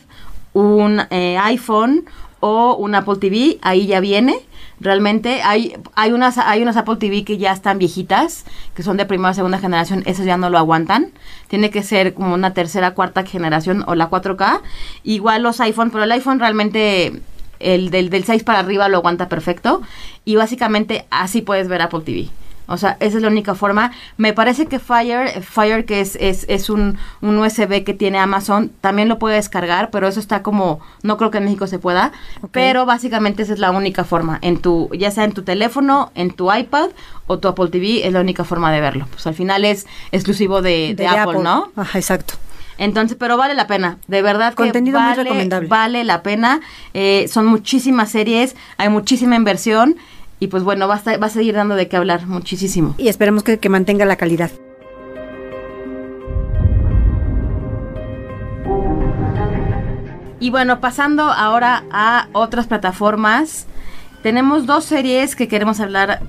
un 0.52 1.02
eh, 1.10 1.36
iPhone 1.38 2.04
o 2.40 2.76
un 2.76 2.94
Apple 2.94 3.16
TV, 3.16 3.58
ahí 3.62 3.86
ya 3.86 4.00
viene. 4.00 4.36
Realmente 4.78 5.40
hay 5.42 5.74
hay 5.94 6.12
unas 6.12 6.36
hay 6.36 6.60
unas 6.62 6.76
Apple 6.76 6.96
TV 6.96 7.24
que 7.24 7.38
ya 7.38 7.52
están 7.52 7.78
viejitas, 7.78 8.44
que 8.74 8.82
son 8.82 8.98
de 8.98 9.06
primera 9.06 9.30
o 9.30 9.34
segunda 9.34 9.58
generación, 9.58 10.02
esos 10.04 10.26
ya 10.26 10.36
no 10.36 10.50
lo 10.50 10.58
aguantan. 10.58 11.12
Tiene 11.48 11.70
que 11.70 11.82
ser 11.82 12.12
como 12.12 12.34
una 12.34 12.52
tercera, 12.52 12.92
cuarta 12.92 13.24
generación 13.24 13.84
o 13.86 13.94
la 13.94 14.10
4K. 14.10 14.60
Igual 15.02 15.42
los 15.42 15.60
iPhone, 15.60 15.90
pero 15.90 16.04
el 16.04 16.12
iPhone 16.12 16.40
realmente 16.40 17.22
el 17.60 17.90
del, 17.90 18.10
del 18.10 18.24
6 18.24 18.42
para 18.44 18.60
arriba 18.60 18.88
lo 18.88 18.98
aguanta 18.98 19.28
perfecto 19.28 19.82
y 20.24 20.36
básicamente 20.36 21.06
así 21.10 21.42
puedes 21.42 21.68
ver 21.68 21.82
Apple 21.82 22.00
TV. 22.00 22.28
O 22.68 22.76
sea, 22.76 22.96
esa 23.00 23.16
es 23.16 23.22
la 23.22 23.28
única 23.28 23.54
forma. 23.54 23.92
Me 24.16 24.32
parece 24.32 24.66
que 24.66 24.78
Fire, 24.78 25.42
Fire 25.42 25.84
que 25.84 26.00
es, 26.00 26.16
es, 26.20 26.44
es 26.48 26.68
un, 26.68 26.98
un 27.20 27.38
USB 27.38 27.84
que 27.84 27.94
tiene 27.94 28.18
Amazon, 28.18 28.72
también 28.80 29.08
lo 29.08 29.18
puede 29.18 29.36
descargar, 29.36 29.90
pero 29.90 30.08
eso 30.08 30.18
está 30.18 30.42
como, 30.42 30.80
no 31.02 31.16
creo 31.16 31.30
que 31.30 31.38
en 31.38 31.44
México 31.44 31.66
se 31.66 31.78
pueda. 31.78 32.12
Pero 32.50 32.84
básicamente 32.84 33.44
esa 33.44 33.52
es 33.52 33.60
la 33.60 33.70
única 33.70 34.04
forma. 34.04 34.38
En 34.42 34.58
tu, 34.58 34.90
ya 34.92 35.10
sea 35.10 35.24
en 35.24 35.32
tu 35.32 35.42
teléfono, 35.42 36.10
en 36.14 36.32
tu 36.32 36.52
iPad 36.52 36.90
o 37.26 37.38
tu 37.38 37.48
Apple 37.48 37.68
TV, 37.68 38.06
es 38.06 38.12
la 38.12 38.20
única 38.20 38.44
forma 38.44 38.72
de 38.72 38.80
verlo. 38.80 39.06
Pues 39.10 39.26
al 39.26 39.34
final 39.34 39.64
es 39.64 39.86
exclusivo 40.10 40.60
de, 40.60 40.94
de 40.96 41.06
Apple, 41.06 41.38
¿no? 41.42 41.70
Ajá, 41.76 41.98
exacto. 41.98 42.34
Entonces, 42.78 43.16
pero 43.18 43.36
vale 43.36 43.54
la 43.54 43.66
pena, 43.66 43.98
de 44.06 44.20
verdad 44.22 44.50
que 44.50 44.56
Contenido 44.56 44.98
muy 45.00 45.08
vale, 45.10 45.22
recomendable. 45.24 45.68
vale 45.68 46.04
la 46.04 46.22
pena. 46.22 46.60
Eh, 46.94 47.26
son 47.28 47.46
muchísimas 47.46 48.10
series, 48.10 48.54
hay 48.76 48.88
muchísima 48.90 49.34
inversión 49.36 49.96
y 50.40 50.48
pues 50.48 50.62
bueno, 50.62 50.86
va 50.86 51.00
a, 51.04 51.16
va 51.16 51.26
a 51.26 51.30
seguir 51.30 51.54
dando 51.54 51.74
de 51.74 51.88
qué 51.88 51.96
hablar 51.96 52.26
muchísimo. 52.26 52.94
Y 52.98 53.08
esperemos 53.08 53.42
que, 53.42 53.58
que 53.58 53.68
mantenga 53.70 54.04
la 54.04 54.16
calidad. 54.16 54.50
Y 60.38 60.50
bueno, 60.50 60.80
pasando 60.80 61.24
ahora 61.24 61.84
a 61.90 62.28
otras 62.32 62.66
plataformas, 62.66 63.66
tenemos 64.22 64.66
dos 64.66 64.84
series 64.84 65.34
que 65.34 65.48
queremos 65.48 65.80
hablar 65.80 66.20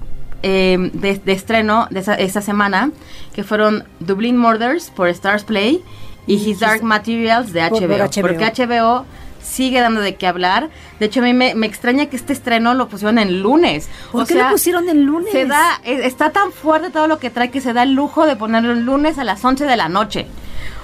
eh, 0.44 0.92
de, 0.94 1.18
de 1.18 1.32
estreno 1.34 1.88
de 1.90 2.00
esa- 2.00 2.16
esta 2.16 2.42
semana, 2.42 2.92
que 3.34 3.44
fueron 3.44 3.84
Dublin 4.00 4.38
Murders 4.38 4.90
por 4.92 5.10
Stars 5.10 5.44
Play 5.44 5.84
y 6.28 6.36
His 6.36 6.60
Dark 6.60 6.84
Materials 6.84 7.52
de 7.54 7.62
Por- 7.70 7.80
por 7.80 7.90
HBO, 7.90 8.04
HBO. 8.04 8.22
Porque 8.22 8.46
HBO 8.46 9.06
sigue 9.42 9.80
dando 9.80 10.02
de 10.02 10.16
qué 10.16 10.28
hablar. 10.28 10.70
De 11.00 11.06
hecho, 11.06 11.22
a 11.22 11.24
mí 11.24 11.34
me, 11.34 11.56
me 11.56 11.66
extraña 11.68 12.08
que 12.08 12.18
este 12.18 12.34
estreno 12.34 12.74
lo 12.74 12.90
pusieron 12.90 13.18
en 13.18 13.42
lunes. 13.42 13.90
¿Por 14.12 14.24
o 14.24 14.26
qué 14.26 14.34
sea, 14.34 14.46
lo 14.46 14.52
pusieron 14.52 14.90
en 14.90 15.06
lunes? 15.06 15.32
Se 15.32 15.46
da, 15.46 15.80
eh, 15.86 16.02
está 16.04 16.32
tan 16.32 16.52
fuerte 16.52 16.90
todo 16.90 17.08
lo 17.08 17.18
que 17.18 17.30
trae 17.30 17.50
que 17.50 17.62
se 17.62 17.72
da 17.74 17.84
el 17.84 17.94
lujo 17.94 18.26
de 18.26 18.36
ponerlo 18.36 18.74
el 18.74 18.82
lunes 18.86 19.18
a 19.18 19.24
las 19.24 19.44
11 19.44 19.66
de 19.66 19.78
la 19.78 19.88
noche. 19.90 20.28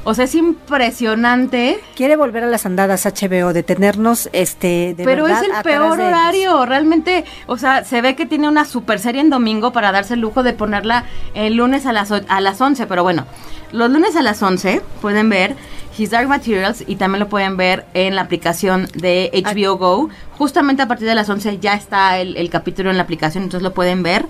O 0.04 0.14
sea, 0.14 0.26
es 0.26 0.36
impresionante. 0.36 1.80
Quiere 1.96 2.16
volver 2.16 2.44
a 2.44 2.48
las 2.48 2.66
andadas 2.66 3.06
HBO, 3.06 3.54
de 3.54 3.64
tenernos, 3.64 4.30
este, 4.34 4.94
de 4.96 5.04
Pero 5.04 5.24
verdad 5.26 5.44
es 5.44 5.50
el 5.50 5.64
peor 5.64 6.00
horario, 6.00 6.66
realmente, 6.66 7.26
o 7.48 7.58
sea, 7.58 7.84
se 7.84 8.02
ve 8.02 8.16
que 8.16 8.26
tiene 8.26 8.48
una 8.48 8.66
super 8.66 9.00
serie 9.00 9.22
en 9.22 9.30
domingo 9.30 9.72
para 9.72 9.92
darse 9.92 10.16
el 10.16 10.20
lujo 10.20 10.44
de 10.44 10.54
ponerla 10.54 11.06
el 11.34 11.56
lunes 11.56 11.86
a 11.86 11.94
las, 11.94 12.12
a 12.12 12.42
las 12.42 12.60
11, 12.60 12.86
pero 12.88 13.04
bueno, 13.04 13.26
los 13.72 13.90
lunes 13.90 14.16
a 14.16 14.22
las 14.22 14.42
11 14.42 14.82
pueden 15.02 15.30
ver 15.30 15.56
His 15.98 16.12
Dark 16.12 16.28
Materials 16.28 16.84
y 16.86 16.96
también 16.96 17.20
lo 17.22 17.30
pueden 17.30 17.58
ver 17.58 17.86
en 17.94 18.16
la 18.16 18.22
aplicación 18.22 18.88
de 18.94 19.32
HBO 19.34 19.78
Go. 19.78 20.10
Justamente 20.38 20.82
a 20.82 20.88
partir 20.88 21.08
de 21.08 21.16
las 21.16 21.30
11 21.30 21.60
ya 21.60 21.74
está 21.76 22.18
el, 22.18 22.36
el 22.38 22.50
capítulo 22.50 22.90
en 22.90 22.98
la 22.98 23.04
aplicación, 23.04 23.44
entonces 23.44 23.64
lo 23.64 23.74
pueden 23.74 24.02
ver. 24.04 24.26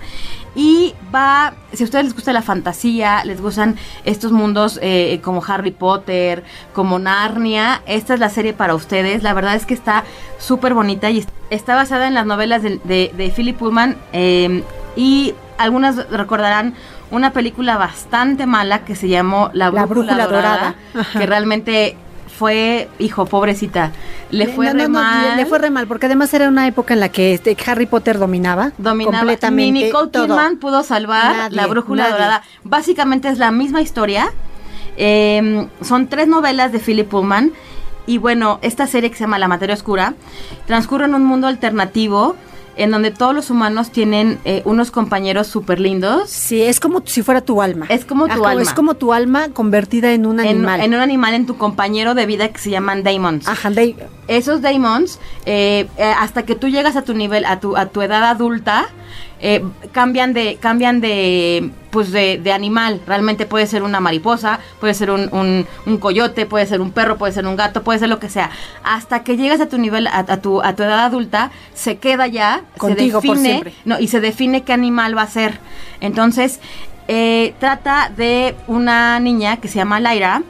Y 0.54 0.94
va, 1.12 1.54
si 1.72 1.82
a 1.82 1.86
ustedes 1.86 2.04
les 2.04 2.14
gusta 2.14 2.32
la 2.32 2.42
fantasía, 2.42 3.24
les 3.24 3.40
gustan 3.40 3.76
estos 4.04 4.30
mundos 4.30 4.78
eh, 4.82 5.20
como 5.24 5.42
Harry 5.46 5.70
Potter, 5.72 6.44
como 6.74 6.98
Narnia, 6.98 7.82
esta 7.86 8.14
es 8.14 8.20
la 8.20 8.28
serie 8.28 8.52
para 8.52 8.74
ustedes. 8.74 9.22
La 9.22 9.32
verdad 9.34 9.54
es 9.54 9.66
que 9.66 9.74
está 9.74 10.04
súper 10.38 10.74
bonita 10.74 11.10
y 11.10 11.18
est- 11.18 11.30
está 11.50 11.74
basada 11.74 12.06
en 12.06 12.14
las 12.14 12.26
novelas 12.26 12.62
de, 12.62 12.80
de- 12.84 13.12
de 13.16 13.30
Philip 13.30 13.56
Pullman 13.56 13.96
eh, 14.12 14.62
y 14.96 15.34
algunas 15.58 16.08
recordarán 16.10 16.74
una 17.10 17.32
película 17.32 17.76
bastante 17.76 18.46
mala 18.46 18.84
que 18.84 18.94
se 18.94 19.08
llamó 19.08 19.50
La 19.54 19.70
Brújula, 19.70 19.86
Brújula 20.14 20.26
Dorada, 20.26 20.74
que 21.18 21.26
realmente 21.26 21.96
fue, 22.38 22.88
hijo, 22.98 23.26
pobrecita, 23.26 23.92
le 24.30 24.48
fue 24.48 24.66
No, 24.66 24.72
re 24.72 24.82
no, 24.84 24.88
mal. 25.00 25.30
le- 25.30 25.36
le 25.36 25.46
fue 25.46 25.58
re 25.58 25.70
mal, 25.70 25.86
porque 25.86 26.06
además 26.06 26.32
era 26.34 26.48
una 26.48 26.66
época 26.66 26.94
en 26.94 27.00
la 27.00 27.08
que 27.08 27.34
este, 27.34 27.56
Harry 27.66 27.86
Potter 27.86 28.18
dominaba, 28.18 28.72
dominaba 28.78 29.18
completamente 29.18 29.72
Ni 29.72 29.84
Nicole. 29.84 30.10
Kidman 30.10 30.56
pudo 30.58 30.82
salvar 30.82 31.36
Nadie, 31.36 31.56
la 31.56 31.66
brújula 31.66 32.02
nadie. 32.04 32.12
dorada. 32.14 32.42
Básicamente 32.64 33.28
es 33.28 33.38
la 33.38 33.50
misma 33.52 33.80
historia. 33.82 34.32
Eh, 34.96 35.66
son 35.82 36.08
tres 36.08 36.28
novelas 36.28 36.72
de 36.72 36.78
Philip 36.78 37.08
Pullman. 37.08 37.52
Y 38.06 38.18
bueno, 38.18 38.58
esta 38.62 38.86
serie 38.86 39.10
que 39.10 39.16
se 39.16 39.24
llama 39.24 39.38
La 39.38 39.48
Materia 39.48 39.74
Oscura 39.74 40.14
transcurre 40.66 41.06
en 41.06 41.14
un 41.14 41.24
mundo 41.24 41.46
alternativo 41.46 42.36
en 42.76 42.90
donde 42.90 43.10
todos 43.10 43.34
los 43.34 43.50
humanos 43.50 43.90
tienen 43.90 44.38
eh, 44.44 44.62
unos 44.64 44.90
compañeros 44.90 45.46
súper 45.46 45.80
lindos. 45.80 46.30
Sí, 46.30 46.62
es 46.62 46.80
como 46.80 47.02
si 47.04 47.22
fuera 47.22 47.40
tu 47.40 47.62
alma. 47.62 47.86
Es 47.88 48.04
como 48.04 48.26
tu 48.26 48.32
Ajá, 48.42 48.50
alma. 48.50 48.62
Es 48.62 48.72
como 48.74 48.94
tu 48.94 49.12
alma 49.12 49.48
convertida 49.50 50.12
en 50.12 50.26
un 50.26 50.40
En, 50.40 50.48
animal. 50.48 50.80
en 50.80 50.94
un 50.94 51.00
animal, 51.00 51.34
en 51.34 51.46
tu 51.46 51.56
compañero 51.56 52.14
de 52.14 52.26
vida 52.26 52.48
que 52.48 52.58
se 52.58 52.70
llaman 52.70 53.02
daemons. 53.02 53.46
Ajá, 53.48 53.70
de- 53.70 53.96
Esos 54.28 54.62
daemons, 54.62 55.18
eh, 55.46 55.86
eh, 55.98 56.04
hasta 56.18 56.44
que 56.44 56.54
tú 56.54 56.68
llegas 56.68 56.96
a 56.96 57.02
tu 57.02 57.14
nivel, 57.14 57.44
a 57.44 57.60
tu, 57.60 57.76
a 57.76 57.86
tu 57.86 58.00
edad 58.02 58.24
adulta, 58.24 58.86
eh, 59.40 59.64
cambian 59.92 60.32
de, 60.32 60.56
cambian 60.60 61.00
de, 61.00 61.70
pues 61.90 62.12
de, 62.12 62.38
de 62.38 62.52
animal. 62.52 63.00
Realmente 63.06 63.46
puede 63.46 63.66
ser 63.66 63.82
una 63.82 64.00
mariposa, 64.00 64.60
puede 64.80 64.94
ser 64.94 65.10
un, 65.10 65.28
un, 65.32 65.66
un 65.86 65.98
coyote, 65.98 66.46
puede 66.46 66.66
ser 66.66 66.80
un 66.80 66.90
perro, 66.92 67.16
puede 67.18 67.32
ser 67.32 67.46
un 67.46 67.56
gato, 67.56 67.82
puede 67.82 67.98
ser 67.98 68.08
lo 68.08 68.18
que 68.18 68.28
sea. 68.30 68.50
Hasta 68.82 69.22
que 69.22 69.36
llegas 69.36 69.60
a 69.60 69.68
tu 69.68 69.78
nivel, 69.78 70.06
a, 70.06 70.18
a 70.20 70.36
tu, 70.38 70.62
a 70.62 70.74
tu 70.74 70.82
edad 70.82 71.00
adulta, 71.04 71.50
se 71.74 71.98
queda 71.98 72.26
ya, 72.26 72.62
Contigo 72.78 73.20
se 73.20 73.26
por 73.26 73.36
define, 73.36 73.52
siempre. 73.60 73.74
no, 73.84 73.98
y 74.00 74.08
se 74.08 74.20
define 74.20 74.62
qué 74.62 74.72
animal 74.72 75.16
va 75.16 75.22
a 75.22 75.26
ser. 75.28 75.58
Entonces, 76.00 76.60
eh, 77.08 77.54
trata 77.58 78.10
de 78.16 78.54
una 78.66 79.20
niña 79.20 79.58
que 79.58 79.68
se 79.68 79.76
llama 79.76 80.00
Lyra, 80.00 80.42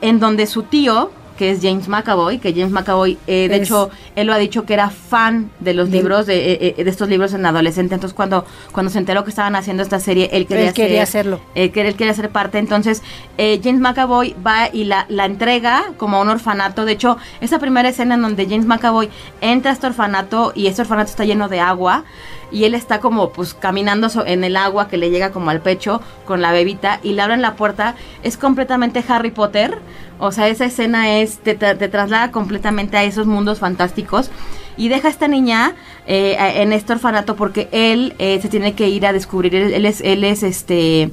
en 0.00 0.18
donde 0.20 0.46
su 0.46 0.62
tío, 0.62 1.10
que 1.36 1.50
es 1.50 1.60
James 1.62 1.88
McAvoy, 1.88 2.38
que 2.38 2.52
James 2.52 2.70
McAvoy, 2.70 3.18
eh, 3.26 3.48
de 3.48 3.56
Es- 3.56 3.62
hecho, 3.62 3.90
él 4.16 4.26
lo 4.26 4.32
ha 4.34 4.38
dicho 4.38 4.64
que 4.64 4.74
era 4.74 4.90
fan 4.90 5.50
de 5.60 5.74
los 5.74 5.88
libros, 5.88 6.26
de, 6.26 6.52
eh, 6.52 6.74
eh, 6.78 6.84
de 6.84 6.90
estos 6.90 7.08
libros 7.08 7.32
en 7.34 7.44
adolescente. 7.46 7.94
Entonces, 7.94 8.14
cuando, 8.14 8.44
cuando 8.72 8.90
se 8.90 8.98
enteró 8.98 9.24
que 9.24 9.30
estaban 9.30 9.56
haciendo 9.56 9.82
esta 9.82 9.98
serie, 10.00 10.28
él 10.32 10.46
quería, 10.46 10.68
Él 10.68 10.74
quería 10.74 11.06
ser- 11.06 11.20
hacerlo. 11.20 11.40
eh, 11.54 11.70
que 11.70 11.80
él 11.86 11.94
quería 11.94 12.14
ser 12.14 12.30
parte. 12.30 12.58
Entonces, 12.58 13.02
eh, 13.38 13.60
James 13.62 13.80
McAvoy 13.80 14.34
va 14.46 14.68
y 14.72 14.84
la, 14.84 15.06
la 15.08 15.24
entrega 15.26 15.84
como 15.96 16.16
a 16.18 16.20
un 16.22 16.28
orfanato. 16.28 16.84
De 16.84 16.92
hecho, 16.92 17.16
esa 17.40 17.58
primera 17.58 17.88
escena 17.88 18.14
en 18.14 18.22
donde 18.22 18.46
James 18.46 18.66
McAvoy 18.66 19.08
entra 19.40 19.70
a 19.70 19.74
este 19.74 19.86
orfanato 19.86 20.52
y 20.54 20.66
este 20.66 20.82
orfanato 20.82 21.10
está 21.10 21.24
lleno 21.24 21.48
de 21.48 21.60
agua 21.60 22.04
y 22.52 22.64
él 22.64 22.74
está 22.74 23.00
como 23.00 23.30
pues 23.30 23.54
caminando 23.54 24.08
en 24.26 24.44
el 24.44 24.56
agua 24.56 24.88
que 24.88 24.98
le 24.98 25.10
llega 25.10 25.32
como 25.32 25.50
al 25.50 25.62
pecho 25.62 26.00
con 26.26 26.42
la 26.42 26.52
bebita 26.52 27.00
y 27.02 27.14
le 27.14 27.22
abren 27.22 27.42
la 27.42 27.54
puerta. 27.56 27.94
Es 28.22 28.36
completamente 28.36 29.04
Harry 29.08 29.30
Potter. 29.30 29.78
O 30.18 30.30
sea, 30.30 30.48
esa 30.48 30.66
escena 30.66 31.18
es, 31.18 31.38
te, 31.38 31.54
te 31.54 31.88
traslada 31.88 32.30
completamente 32.30 32.96
a 32.96 33.04
esos 33.04 33.26
mundos 33.26 33.58
fantásticos 33.58 34.30
y 34.76 34.88
deja 34.88 35.08
a 35.08 35.10
esta 35.10 35.28
niña 35.28 35.74
eh, 36.06 36.36
en 36.38 36.72
este 36.72 36.92
orfanato 36.92 37.36
porque 37.36 37.68
él 37.72 38.14
eh, 38.18 38.38
se 38.40 38.48
tiene 38.48 38.74
que 38.74 38.88
ir 38.88 39.06
a 39.06 39.12
descubrir, 39.12 39.54
él, 39.54 39.74
él 39.74 39.86
es, 39.86 40.00
él 40.00 40.24
es 40.24 40.42
este, 40.42 41.10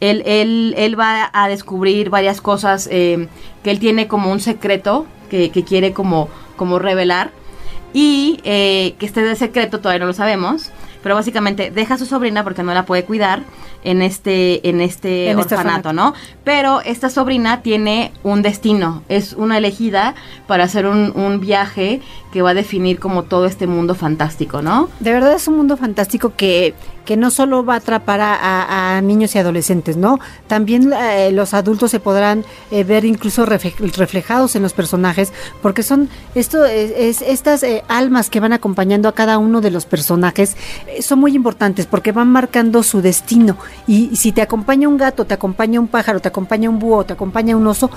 él, 0.00 0.22
él, 0.26 0.74
él 0.76 0.98
va 0.98 1.30
a 1.32 1.48
descubrir 1.48 2.10
varias 2.10 2.40
cosas 2.40 2.88
eh, 2.90 3.28
que 3.62 3.70
él 3.70 3.78
tiene 3.78 4.08
como 4.08 4.30
un 4.32 4.40
secreto 4.40 5.06
que, 5.30 5.50
que 5.50 5.64
quiere 5.64 5.92
como, 5.92 6.28
como 6.56 6.78
revelar 6.78 7.30
y 7.96 8.40
eh, 8.44 8.94
que 8.98 9.06
este 9.06 9.22
de 9.22 9.34
secreto 9.36 9.80
todavía 9.80 10.00
no 10.00 10.06
lo 10.06 10.12
sabemos, 10.12 10.70
pero 11.02 11.14
básicamente 11.14 11.70
deja 11.70 11.94
a 11.94 11.98
su 11.98 12.04
sobrina 12.04 12.44
porque 12.44 12.62
no 12.62 12.74
la 12.74 12.84
puede 12.84 13.04
cuidar 13.06 13.40
en 13.90 14.02
este 14.02 14.68
en 14.68 14.80
este 14.80 15.30
En 15.30 15.38
este 15.38 15.54
orfanato. 15.54 15.92
¿no? 15.92 16.12
Pero 16.44 16.80
esta 16.82 17.08
sobrina 17.10 17.62
tiene 17.62 18.12
un 18.22 18.42
destino, 18.42 19.02
es 19.08 19.32
una 19.32 19.58
elegida 19.58 20.14
para 20.46 20.64
hacer 20.64 20.86
un, 20.86 21.12
un 21.16 21.40
viaje 21.40 22.00
que 22.32 22.42
va 22.42 22.50
a 22.50 22.54
definir 22.54 22.98
como 22.98 23.22
todo 23.22 23.46
este 23.46 23.66
mundo 23.66 23.94
fantástico, 23.94 24.60
¿no? 24.60 24.88
De 25.00 25.12
verdad 25.12 25.32
es 25.34 25.48
un 25.48 25.56
mundo 25.56 25.76
fantástico 25.78 26.32
que, 26.36 26.74
que 27.06 27.16
no 27.16 27.30
solo 27.30 27.64
va 27.64 27.74
a 27.74 27.76
atrapar 27.78 28.20
a, 28.20 28.34
a- 28.34 28.96
a 28.96 29.00
niños 29.00 29.34
y 29.34 29.38
adolescentes, 29.38 29.96
¿no? 29.96 30.18
También 30.46 30.92
eh, 30.92 31.30
los 31.32 31.54
adultos 31.54 31.90
se 31.92 31.98
podrán 32.00 32.44
eh, 32.70 32.84
ver 32.84 33.04
incluso 33.06 33.46
reflejados 33.46 34.54
en 34.56 34.62
los 34.62 34.72
personajes, 34.74 35.32
porque 35.62 35.82
son 35.82 36.10
esto 36.34 36.64
es, 36.66 36.90
es- 36.96 37.22
estas 37.22 37.62
eh, 37.62 37.82
almas 37.88 38.28
que 38.28 38.40
van 38.40 38.52
acompañando 38.52 39.08
a 39.08 39.12
cada 39.12 39.38
uno 39.38 39.60
de 39.62 39.70
los 39.70 39.86
personajes 39.86 40.56
son 41.00 41.20
muy 41.20 41.34
importantes 41.34 41.86
porque 41.86 42.12
van 42.12 42.28
marcando 42.28 42.82
su 42.82 43.00
destino. 43.00 43.56
Y, 43.86 44.16
si 44.16 44.32
te 44.32 44.42
acompaña 44.42 44.88
un 44.88 44.96
gato, 44.96 45.24
te 45.24 45.34
acompaña 45.34 45.78
un 45.80 45.88
pájaro, 45.88 46.20
te 46.20 46.28
acompaña 46.28 46.68
un 46.68 46.78
búho, 46.78 47.04
te 47.04 47.12
acompaña 47.12 47.56
un 47.56 47.66
oso, 47.66 47.90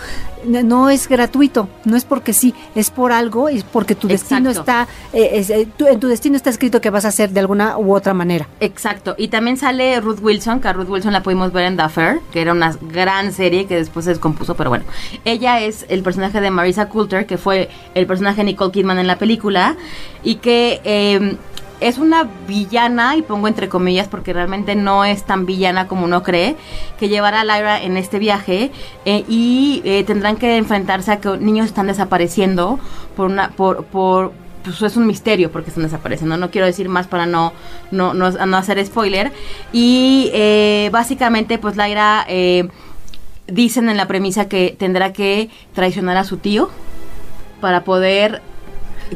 no 0.46 0.90
es 0.90 1.08
gratuito, 1.08 1.68
no 1.86 1.96
es 1.98 2.06
porque 2.06 2.34
sí, 2.34 2.54
es 2.76 2.90
por 2.92 3.12
algo, 3.12 3.50
es 3.50 3.64
porque 3.64 3.96
tu 3.96 4.08
destino 4.08 4.50
Exacto. 4.50 4.60
está, 4.72 4.88
eh, 5.14 5.32
es, 5.34 5.50
eh, 5.50 5.68
tu- 5.78 5.88
en 5.88 6.00
tu 6.00 6.08
destino 6.08 6.36
está 6.36 6.50
escrito 6.50 6.80
que 6.82 6.90
vas 6.90 7.06
a 7.06 7.10
hacer 7.10 7.32
de 7.32 7.40
alguna 7.40 7.78
u 7.78 7.94
otra 7.96 8.14
manera. 8.14 8.48
Exacto, 8.60 9.16
y 9.18 9.30
también 9.30 9.58
sale 9.58 10.00
Ruth 10.02 10.20
Wilson, 10.22 10.60
que 10.62 10.68
a 10.68 10.74
Ruth 10.74 10.90
Wilson 10.90 11.14
la 11.14 11.24
pudimos 11.24 11.52
ver 11.52 11.66
en 11.66 11.76
The 11.78 11.84
Affair, 11.84 12.20
que 12.32 12.42
era 12.42 12.52
una 12.54 12.76
gran 12.92 13.34
serie 13.34 13.66
que 13.66 13.76
después 13.76 14.06
se 14.06 14.12
descompuso, 14.12 14.56
pero 14.56 14.70
bueno. 14.70 14.86
Ella 15.26 15.60
es 15.62 15.86
el 15.90 16.04
personaje 16.04 16.40
de 16.42 16.52
Marisa 16.52 16.90
Coulter, 16.90 17.26
que 17.26 17.38
fue 17.38 17.70
el 17.96 18.06
personaje 18.08 18.38
de 18.38 18.44
Nicole 18.46 18.72
Kidman 18.72 19.00
en 19.00 19.08
la 19.08 19.18
película, 19.18 19.76
y 20.24 20.36
que 20.36 20.82
eh, 20.84 21.36
es 21.80 21.98
una 21.98 22.28
villana, 22.48 23.16
y 23.16 23.22
pongo 23.22 23.48
entre 23.48 23.70
comillas 23.70 24.08
porque 24.08 24.34
realmente 24.34 24.76
no 24.76 25.06
es 25.06 25.24
tan 25.24 25.46
villana 25.46 25.88
como 25.88 26.06
uno 26.06 26.24
cree, 26.24 26.56
que 27.00 27.10
llevará 27.10 27.42
a 27.42 27.44
Lyra 27.44 27.82
en 27.82 27.98
este 27.98 28.20
viaje 28.20 28.72
eh, 29.06 29.24
y 29.28 29.82
eh, 29.86 30.04
tendrán 30.04 30.38
que 30.38 30.58
enfrentarse 30.58 31.12
a 31.12 31.20
que 31.20 31.38
niños 31.38 31.68
están 31.68 31.88
desapareciendo 31.88 32.80
por 33.16 33.28
una 33.28 33.50
por 33.52 33.86
por 33.86 34.32
pues 34.64 34.82
es 34.82 34.98
un 34.98 35.08
misterio 35.08 35.52
porque 35.52 35.70
están 35.70 35.84
desapareciendo. 35.84 36.38
No 36.38 36.52
quiero 36.52 36.68
decir 36.68 36.90
más 36.90 37.08
para 37.08 37.26
no, 37.26 37.54
no, 37.92 38.14
no, 38.14 38.32
no 38.32 38.58
hacer 38.58 38.84
spoiler. 38.86 39.32
Y 39.72 40.30
eh, 40.34 40.90
básicamente, 40.92 41.58
pues 41.58 41.76
eh, 42.28 42.68
dicen 43.48 43.90
en 43.90 43.98
la 43.98 44.08
premisa 44.08 44.48
que 44.48 44.76
tendrá 44.78 45.14
que 45.14 45.50
traicionar 45.74 46.18
a 46.18 46.24
su 46.24 46.38
tío 46.38 46.70
para 47.62 47.84
poder 47.84 48.42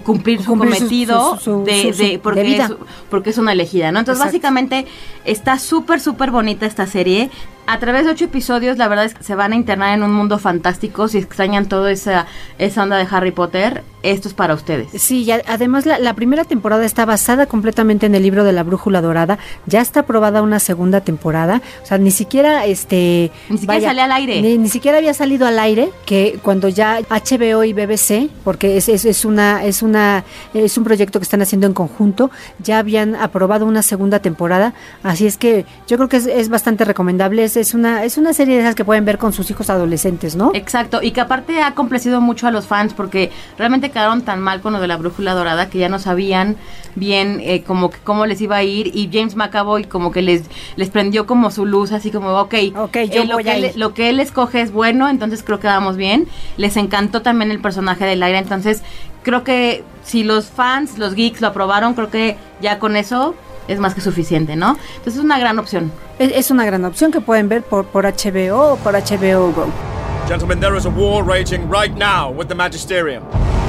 cumplir 0.03 0.41
su 0.41 0.47
Cumplir 0.51 0.75
cometido 0.77 1.38
su- 1.38 1.43
su- 1.43 1.63
de, 1.63 1.91
de- 1.91 2.19
porque, 2.19 2.41
de 2.41 2.45
vida. 2.45 2.65
Es, 2.65 2.71
porque 3.10 3.29
es 3.32 3.38
una 3.38 3.51
elegida, 3.51 3.91
¿no? 3.91 3.99
Entonces, 3.99 4.21
Exacto. 4.25 4.32
básicamente 4.38 4.86
está 5.25 5.60
súper, 5.60 5.99
súper 5.99 6.32
bonita 6.32 6.65
esta 6.65 6.88
serie. 6.88 7.29
A 7.67 7.79
través 7.79 8.06
de 8.06 8.12
ocho 8.12 8.25
episodios, 8.25 8.77
la 8.77 8.88
verdad 8.89 9.06
es 9.06 9.13
que 9.13 9.23
se 9.23 9.36
van 9.36 9.53
a 9.53 9.56
internar 9.56 9.93
en 9.93 10.03
un 10.03 10.12
mundo 10.13 10.38
fantástico. 10.39 11.08
Si 11.08 11.17
extrañan 11.17 11.67
toda 11.67 11.91
esa, 11.91 12.25
esa 12.58 12.84
onda 12.84 12.97
de 12.97 13.08
Harry 13.10 13.32
Potter, 13.32 13.84
esto 14.03 14.27
es 14.27 14.33
para 14.33 14.53
ustedes. 14.53 14.89
Sí, 15.01 15.23
y 15.23 15.31
a- 15.31 15.41
además 15.47 15.85
la, 15.85 15.97
la 15.97 16.13
primera 16.13 16.43
temporada 16.43 16.85
está 16.85 17.05
basada 17.05 17.45
completamente 17.45 18.05
en 18.05 18.15
el 18.15 18.21
libro 18.23 18.43
de 18.43 18.51
la 18.53 18.63
Brújula 18.63 19.01
Dorada. 19.01 19.39
Ya 19.65 19.81
está 19.81 20.01
aprobada 20.01 20.41
una 20.41 20.59
segunda 20.59 21.01
temporada. 21.01 21.61
O 21.81 21.85
sea, 21.85 21.97
ni 21.97 22.11
siquiera 22.11 22.65
este. 22.65 23.31
Ni 23.49 23.57
siquiera 23.57 23.81
sale 23.87 24.01
al 24.01 24.11
aire. 24.11 24.41
Ni, 24.41 24.57
ni 24.57 24.69
siquiera 24.69 24.97
había 24.99 25.13
salido 25.13 25.47
al 25.47 25.57
aire 25.59 25.89
que 26.05 26.39
cuando 26.43 26.67
ya 26.69 26.99
HBO 27.01 27.63
y 27.63 27.73
BBC, 27.73 28.29
porque 28.43 28.77
es, 28.77 28.89
es, 28.89 29.05
es 29.05 29.25
una 29.25 29.63
es 29.63 29.81
una 29.81 30.23
es 30.53 30.77
un 30.77 30.83
proyecto 30.83 31.19
que 31.19 31.23
están 31.23 31.41
haciendo 31.41 31.65
en 31.67 31.73
conjunto, 31.73 32.29
ya 32.59 32.79
habían 32.79 33.15
aprobado 33.15 33.65
una 33.65 33.81
segunda 33.81 34.19
temporada. 34.19 34.73
Así 35.03 35.25
es 35.25 35.37
que 35.37 35.65
yo 35.87 35.97
creo 35.97 36.09
que 36.09 36.17
es, 36.17 36.25
es 36.27 36.49
bastante 36.49 36.83
recomendable. 36.85 37.43
Es, 37.43 37.55
es 37.57 37.73
una 37.73 38.03
es 38.03 38.17
una 38.17 38.33
serie 38.33 38.55
de 38.55 38.61
esas 38.61 38.75
que 38.75 38.83
pueden 38.85 39.05
ver 39.05 39.17
con 39.17 39.31
sus 39.33 39.49
hijos 39.49 39.69
adolescentes, 39.69 40.35
¿no? 40.35 40.51
Exacto, 40.53 41.01
y 41.01 41.11
que 41.11 41.21
aparte 41.21 41.61
ha 41.61 41.73
complacido 41.73 42.19
mucho 42.19 42.47
a 42.47 42.51
los 42.51 42.65
fans 42.67 42.93
porque 42.93 43.31
realmente 43.57 43.89
quedaron 43.93 44.23
tan 44.23 44.41
mal 44.41 44.60
con 44.60 44.73
lo 44.73 44.82
de 44.82 44.88
la 44.88 44.97
brújula 44.97 45.34
dorada 45.34 45.69
que 45.69 45.77
ya 45.77 45.88
no 45.88 45.99
sabían 45.99 46.58
bien 46.95 47.39
eh, 47.41 47.63
como 47.63 47.89
que 47.89 47.99
cómo 48.03 48.25
les 48.25 48.41
iba 48.41 48.58
a 48.58 48.63
ir 48.63 48.88
y 48.93 49.10
James 49.13 49.36
McAvoy 49.36 49.86
como 49.86 50.12
que 50.12 50.21
les 50.21 50.43
les 50.75 50.89
prendió 50.89 51.25
como 51.25 51.49
su 51.51 51.65
luz 51.65 51.91
así 51.93 52.12
como 52.12 52.29
ok, 52.39 52.53
Ok, 52.77 52.97
yo 53.12 53.21
eh, 53.21 53.25
lo, 53.25 53.36
voy 53.36 53.43
que 53.45 53.49
a 53.51 53.56
él, 53.56 53.65
ir. 53.65 53.77
lo 53.77 53.93
que 53.93 54.10
él 54.10 54.19
escoge 54.19 54.60
es 54.62 54.71
bueno 54.73 55.08
entonces 55.08 55.41
creo 55.43 55.60
que 55.60 55.67
vamos 55.67 55.95
bien 55.95 56.27
les 56.58 56.75
encantó 56.75 57.21
también 57.21 57.49
el 57.51 57.60
personaje 57.62 58.06
del 58.06 58.21
aire 58.21 58.39
entonces 58.39 58.84
creo 59.23 59.43
que 59.43 59.84
si 60.03 60.23
los 60.23 60.47
fans 60.47 60.97
los 60.97 61.13
geeks 61.15 61.39
lo 61.41 61.47
aprobaron 61.47 61.93
creo 61.93 62.10
que 62.10 62.36
ya 62.62 62.77
con 62.79 62.95
eso 62.97 63.36
es 63.67 63.79
más 63.79 63.95
que 63.95 64.01
suficiente 64.01 64.56
no 64.58 64.77
entonces 64.97 65.15
es 65.15 65.23
una 65.23 65.39
gran 65.39 65.58
opción 65.58 65.91
Es, 66.19 66.32
es 66.36 66.51
una 66.51 66.65
gran 66.65 66.84
opción 66.86 67.12
que 67.12 67.21
pueden 67.21 67.47
ver 67.49 67.63
por, 67.63 67.86
por 67.86 68.06
HBO 68.06 68.73
o 68.73 68.77
por 68.77 68.93
HBO 68.93 69.51
Go. 69.53 70.02
Gentlemen, 70.34 70.60
there 70.60 70.76
is 70.76 70.88
a 70.88 70.89
war 70.89 71.24
raging 71.24 71.69
right 71.69 71.96
now 71.96 72.32
with 72.32 72.48
the 72.50 72.56
Magisterium. 72.56 73.24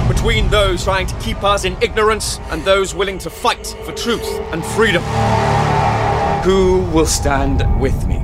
Between 0.09 0.49
those 0.49 0.83
trying 0.83 1.07
to 1.07 1.15
keep 1.17 1.45
us 1.45 1.67
in 1.67 1.77
ignorance 1.83 2.39
and 2.51 2.65
those 2.65 2.95
willing 2.95 3.19
to 3.19 3.29
fight 3.29 3.67
for 3.85 3.93
truth 3.93 4.27
and 4.51 4.65
freedom. 4.65 5.03
Who 6.43 6.81
will 6.91 7.05
stand 7.05 7.61
with 7.79 8.07
me? 8.07 8.17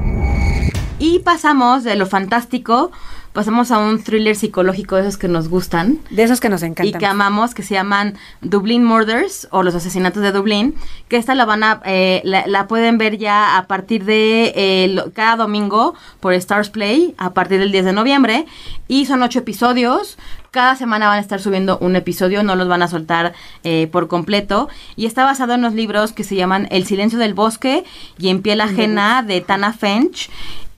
Y 0.98 1.20
pasamos 1.22 1.84
de 1.84 1.94
lo 1.96 2.06
fantástico, 2.06 2.92
pasamos 3.32 3.70
a 3.70 3.78
un 3.78 4.02
thriller 4.02 4.34
psicológico 4.34 4.96
de 4.96 5.02
esos 5.02 5.16
que 5.16 5.28
nos 5.28 5.48
gustan. 5.48 5.98
De 6.10 6.24
esos 6.24 6.40
que 6.40 6.48
nos 6.48 6.62
encantan. 6.62 6.86
Y 6.86 6.92
que 6.92 7.06
amamos, 7.06 7.54
que 7.54 7.62
se 7.62 7.74
llaman 7.74 8.14
Dublin 8.40 8.82
Murders 8.84 9.46
o 9.52 9.62
Los 9.62 9.74
Asesinatos 9.74 10.22
de 10.22 10.32
Dublín, 10.32 10.74
que 11.08 11.16
esta 11.16 11.34
la 11.34 11.44
van 11.44 11.62
a, 11.62 11.80
eh, 11.84 12.20
la, 12.24 12.44
la 12.46 12.66
pueden 12.66 12.98
ver 12.98 13.18
ya 13.18 13.56
a 13.56 13.66
partir 13.68 14.04
de 14.04 14.52
eh, 14.56 14.88
lo- 14.88 15.12
cada 15.12 15.36
domingo 15.36 15.94
por 16.18 16.34
Stars 16.34 16.70
Play, 16.70 17.14
a 17.18 17.32
partir 17.32 17.60
del 17.60 17.70
10 17.72 17.84
de 17.84 17.92
noviembre, 17.92 18.46
y 18.88 19.06
son 19.06 19.22
ocho 19.22 19.38
episodios. 19.38 20.18
Cada 20.50 20.74
semana 20.74 21.06
van 21.06 21.18
a 21.18 21.20
estar 21.20 21.40
subiendo 21.40 21.78
un 21.78 21.94
episodio, 21.94 22.42
no 22.42 22.56
los 22.56 22.66
van 22.66 22.82
a 22.82 22.88
soltar 22.88 23.32
eh, 23.62 23.88
por 23.92 24.08
completo. 24.08 24.68
Y 24.96 25.06
está 25.06 25.24
basado 25.24 25.54
en 25.54 25.62
los 25.62 25.74
libros 25.74 26.10
que 26.12 26.24
se 26.24 26.34
llaman 26.34 26.66
El 26.72 26.84
silencio 26.84 27.20
del 27.20 27.34
bosque 27.34 27.84
y 28.18 28.30
En 28.30 28.42
piel 28.42 28.60
ajena 28.60 29.22
de 29.22 29.40
Tana 29.40 29.72
Fench. 29.72 30.28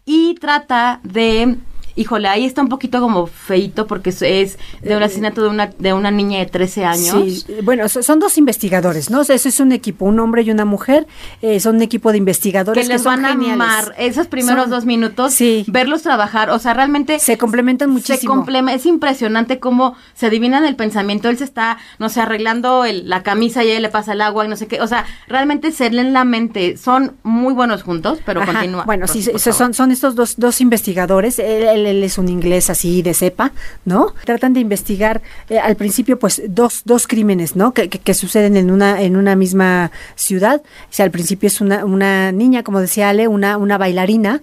Y 0.04 0.34
trata 0.34 1.00
de 1.04 1.56
Híjole, 1.96 2.28
ahí 2.28 2.44
está 2.44 2.62
un 2.62 2.68
poquito 2.68 3.00
como 3.00 3.26
feito 3.26 3.86
porque 3.86 4.10
es, 4.10 4.58
de 4.82 4.96
un 4.96 5.02
asesinato 5.02 5.42
de 5.42 5.48
una, 5.48 5.66
de 5.78 5.92
una 5.92 6.10
niña 6.10 6.38
de 6.38 6.46
13 6.46 6.84
años. 6.84 7.44
Sí, 7.46 7.54
bueno, 7.62 7.88
so- 7.88 8.02
son 8.02 8.18
dos 8.18 8.38
investigadores, 8.38 9.10
¿no? 9.10 9.20
O 9.20 9.24
sea, 9.24 9.36
eso 9.36 9.48
es 9.48 9.60
un 9.60 9.72
equipo, 9.72 10.04
un 10.04 10.18
hombre 10.20 10.42
y 10.42 10.50
una 10.50 10.64
mujer, 10.64 11.06
eh, 11.42 11.60
son 11.60 11.76
un 11.76 11.82
equipo 11.82 12.12
de 12.12 12.18
investigadores 12.18 12.82
que 12.84 12.88
que, 12.88 12.94
les 12.94 13.02
son 13.02 13.16
van 13.16 13.24
a 13.24 13.28
geniales. 13.30 13.54
amar 13.54 13.94
esos 13.98 14.26
primeros 14.26 14.62
Son- 14.64 14.70
dos 14.70 14.84
minutos, 14.84 15.36
verlos 15.66 16.02
trabajar, 16.02 16.50
o 16.50 16.58
sea, 16.58 16.74
realmente 16.74 17.18
se 17.18 17.36
complementan 17.38 17.88
se 17.88 17.92
muchísimo. 17.92 18.34
complema- 18.34 18.72
es 18.74 18.86
impresionante 18.86 19.58
cómo 19.58 19.94
se 20.14 20.26
adivinan 20.26 20.64
el 20.64 20.76
pensamiento, 20.76 21.28
él 21.28 21.38
se 21.38 21.44
está, 21.44 21.78
no 21.98 22.08
sé, 22.08 22.20
arreglando 22.20 22.84
el- 22.84 23.08
la 23.08 23.22
camisa 23.22 23.62
y 23.64 23.68
a 23.68 23.70
ella 23.72 23.80
le 23.80 23.88
pasa 23.88 24.12
el 24.12 24.20
agua 24.20 24.44
y 24.44 24.48
no 24.48 24.56
sé 24.56 24.66
qué, 24.66 24.80
o 24.80 24.86
sea, 24.86 25.04
realmente 25.28 25.72
se 25.72 25.90
leen 25.90 26.12
la 26.12 26.24
mente, 26.24 26.76
son 26.76 27.16
muy 27.22 27.52
buenos 27.52 27.82
juntos, 27.82 28.18
pero 28.24 28.42
Ajá, 28.42 28.52
continúa. 28.52 28.84
Bueno, 28.84 29.06
sí, 29.06 29.22
son, 29.22 29.74
son 29.74 29.90
estos 29.92 30.14
dos, 30.14 30.34
dos 30.38 30.60
investigadores. 30.60 31.38
Él, 31.38 31.81
él- 31.86 31.96
él 31.96 32.04
es 32.04 32.18
un 32.18 32.28
inglés 32.28 32.70
así 32.70 33.02
de 33.02 33.14
cepa, 33.14 33.52
¿no? 33.84 34.14
Tratan 34.24 34.52
de 34.54 34.60
investigar 34.60 35.22
eh, 35.48 35.58
al 35.58 35.76
principio, 35.76 36.18
pues, 36.18 36.42
dos, 36.48 36.82
dos 36.84 37.06
crímenes, 37.06 37.56
¿no? 37.56 37.72
Que, 37.74 37.88
que- 37.88 37.98
que 37.98 38.14
suceden 38.14 38.56
en 38.56 38.70
una, 38.70 39.02
en 39.02 39.16
una 39.16 39.36
misma 39.36 39.90
ciudad. 40.16 40.62
O 40.64 40.86
sea, 40.90 41.04
al 41.04 41.10
principio 41.10 41.46
es 41.46 41.60
una, 41.60 41.84
una 41.84 42.32
niña, 42.32 42.62
como 42.62 42.80
decía 42.80 43.08
Ale, 43.08 43.28
una, 43.28 43.56
una 43.56 43.78
bailarina. 43.78 44.40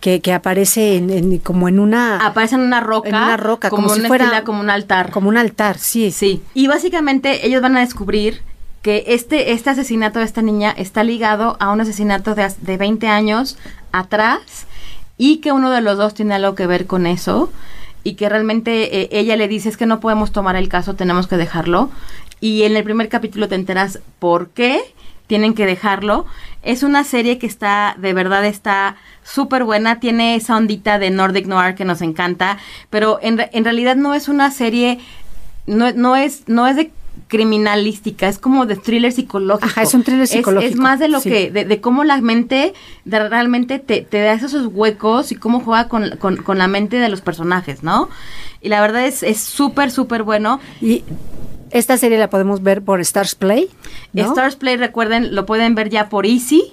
Que, 0.00 0.20
que 0.20 0.32
aparece 0.32 0.96
en, 0.96 1.10
en- 1.10 1.38
como 1.38 1.68
en 1.68 1.78
una 1.78 2.26
aparece 2.26 2.56
en 2.56 2.62
una 2.62 2.80
roca 2.80 3.08
en 3.08 3.14
una 3.14 3.36
roca 3.36 3.70
como 3.70 3.84
como, 3.84 3.94
si 3.94 4.00
fuera 4.08 4.42
como 4.42 4.58
un 4.60 4.68
altar 4.68 5.12
como 5.12 5.28
un 5.28 5.36
altar 5.36 5.78
sí 5.78 6.10
sí 6.10 6.42
y 6.54 6.66
básicamente 6.66 7.46
ellos 7.46 7.62
van 7.62 7.76
a 7.76 7.80
descubrir 7.82 8.42
que 8.82 9.04
este, 9.06 9.52
este 9.52 9.70
asesinato 9.70 10.18
de 10.18 10.24
esta 10.24 10.42
niña 10.42 10.72
está 10.76 11.04
ligado 11.04 11.56
a 11.60 11.70
un 11.70 11.80
asesinato 11.80 12.34
de, 12.34 12.50
de 12.62 12.76
20 12.78 13.06
años 13.06 13.56
atrás 13.92 14.66
y 15.18 15.38
que 15.38 15.52
uno 15.52 15.70
de 15.70 15.80
los 15.80 15.98
dos 15.98 16.14
tiene 16.14 16.34
algo 16.34 16.54
que 16.54 16.66
ver 16.66 16.86
con 16.86 17.06
eso 17.06 17.50
y 18.04 18.14
que 18.14 18.28
realmente 18.28 19.02
eh, 19.02 19.08
ella 19.12 19.36
le 19.36 19.48
dice 19.48 19.68
es 19.68 19.76
que 19.76 19.86
no 19.86 20.00
podemos 20.00 20.32
tomar 20.32 20.56
el 20.56 20.68
caso, 20.68 20.94
tenemos 20.94 21.26
que 21.26 21.36
dejarlo. 21.36 21.90
Y 22.40 22.62
en 22.64 22.76
el 22.76 22.84
primer 22.84 23.08
capítulo 23.08 23.48
te 23.48 23.54
enteras 23.54 24.00
por 24.18 24.50
qué 24.50 24.80
tienen 25.28 25.54
que 25.54 25.66
dejarlo. 25.66 26.26
Es 26.62 26.82
una 26.82 27.04
serie 27.04 27.38
que 27.38 27.46
está, 27.46 27.94
de 27.98 28.12
verdad 28.12 28.44
está 28.44 28.96
súper 29.22 29.64
buena, 29.64 30.00
tiene 30.00 30.34
esa 30.34 30.56
ondita 30.56 30.98
de 30.98 31.10
Nordic 31.10 31.46
Noir 31.46 31.74
que 31.74 31.84
nos 31.84 32.02
encanta, 32.02 32.58
pero 32.90 33.18
en, 33.22 33.40
en 33.52 33.64
realidad 33.64 33.96
no 33.96 34.14
es 34.14 34.28
una 34.28 34.50
serie, 34.50 34.98
no, 35.66 35.92
no, 35.92 36.16
es, 36.16 36.48
no 36.48 36.66
es 36.66 36.76
de 36.76 36.90
criminalística, 37.32 38.28
es 38.28 38.38
como 38.38 38.66
de 38.66 38.76
thriller 38.76 39.10
psicológico. 39.10 39.66
Ajá, 39.66 39.82
es 39.82 39.94
un 39.94 40.02
thriller 40.04 40.24
Es- 40.24 40.30
psicológico, 40.30 40.74
Es, 40.74 40.78
más 40.78 40.98
de 41.00 41.08
lo 41.08 41.20
sí. 41.20 41.30
que, 41.30 41.50
de, 41.50 41.64
de 41.64 41.80
cómo 41.80 42.04
la 42.04 42.20
mente 42.20 42.74
de- 43.06 43.28
realmente 43.28 43.78
te, 43.78 44.02
te 44.02 44.20
da 44.20 44.34
esos 44.34 44.66
huecos 44.72 45.32
y 45.32 45.36
cómo 45.36 45.60
juega 45.60 45.88
con, 45.88 46.16
con- 46.18 46.36
con 46.36 46.58
la 46.58 46.68
mente 46.68 46.98
de 46.98 47.08
los 47.08 47.22
personajes, 47.22 47.82
¿no? 47.82 48.08
Y 48.60 48.68
la 48.68 48.80
verdad 48.82 49.06
es 49.06 49.22
es 49.22 49.40
súper, 49.40 49.90
súper 49.90 50.22
bueno. 50.22 50.60
Y 50.80 51.02
esta 51.70 51.96
serie 51.96 52.18
la 52.18 52.28
podemos 52.28 52.62
ver 52.62 52.82
por 52.82 53.00
Stars 53.00 53.34
Play 53.34 53.70
¿no? 54.12 54.22
Stars 54.24 54.56
Play, 54.56 54.76
recuerden, 54.76 55.34
lo 55.34 55.46
pueden 55.46 55.74
ver 55.74 55.88
ya 55.88 56.10
por 56.10 56.26
Easy 56.26 56.71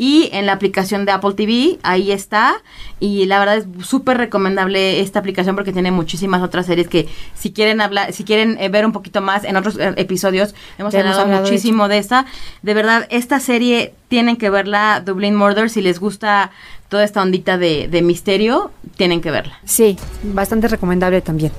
y 0.00 0.30
en 0.32 0.46
la 0.46 0.52
aplicación 0.52 1.04
de 1.04 1.12
Apple 1.12 1.34
TV, 1.34 1.78
ahí 1.82 2.10
está. 2.10 2.54
Y 3.00 3.26
la 3.26 3.38
verdad 3.38 3.58
es 3.58 3.66
súper 3.86 4.16
recomendable 4.16 5.00
esta 5.00 5.18
aplicación 5.18 5.56
porque 5.56 5.74
tiene 5.74 5.90
muchísimas 5.90 6.42
otras 6.42 6.64
series 6.64 6.88
que 6.88 7.06
si 7.34 7.52
quieren 7.52 7.82
hablar, 7.82 8.14
si 8.14 8.24
quieren 8.24 8.56
eh, 8.58 8.70
ver 8.70 8.86
un 8.86 8.92
poquito 8.92 9.20
más 9.20 9.44
en 9.44 9.58
otros 9.58 9.76
eh, 9.76 9.92
episodios, 9.98 10.54
hemos 10.78 10.94
hablado 10.94 11.26
de 11.26 11.40
muchísimo 11.40 11.86
de 11.86 11.98
esta. 11.98 12.24
De 12.62 12.72
verdad, 12.72 13.06
esta 13.10 13.40
serie 13.40 13.92
tienen 14.08 14.38
que 14.38 14.48
verla, 14.48 15.02
Dublin 15.04 15.36
Murder, 15.36 15.68
si 15.68 15.82
les 15.82 16.00
gusta 16.00 16.50
toda 16.88 17.04
esta 17.04 17.20
ondita 17.20 17.58
de, 17.58 17.86
de 17.86 18.00
misterio, 18.00 18.70
tienen 18.96 19.20
que 19.20 19.30
verla. 19.30 19.58
Sí, 19.66 19.98
bastante 20.22 20.68
recomendable 20.68 21.20
también. 21.20 21.52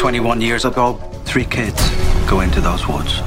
21 0.00 0.40
years 0.40 0.64
ago, 0.64 1.00
three 1.24 1.44
kids 1.44 1.90
go 2.30 2.40
into 2.40 2.60
those 2.60 2.86
woods. 2.86 3.20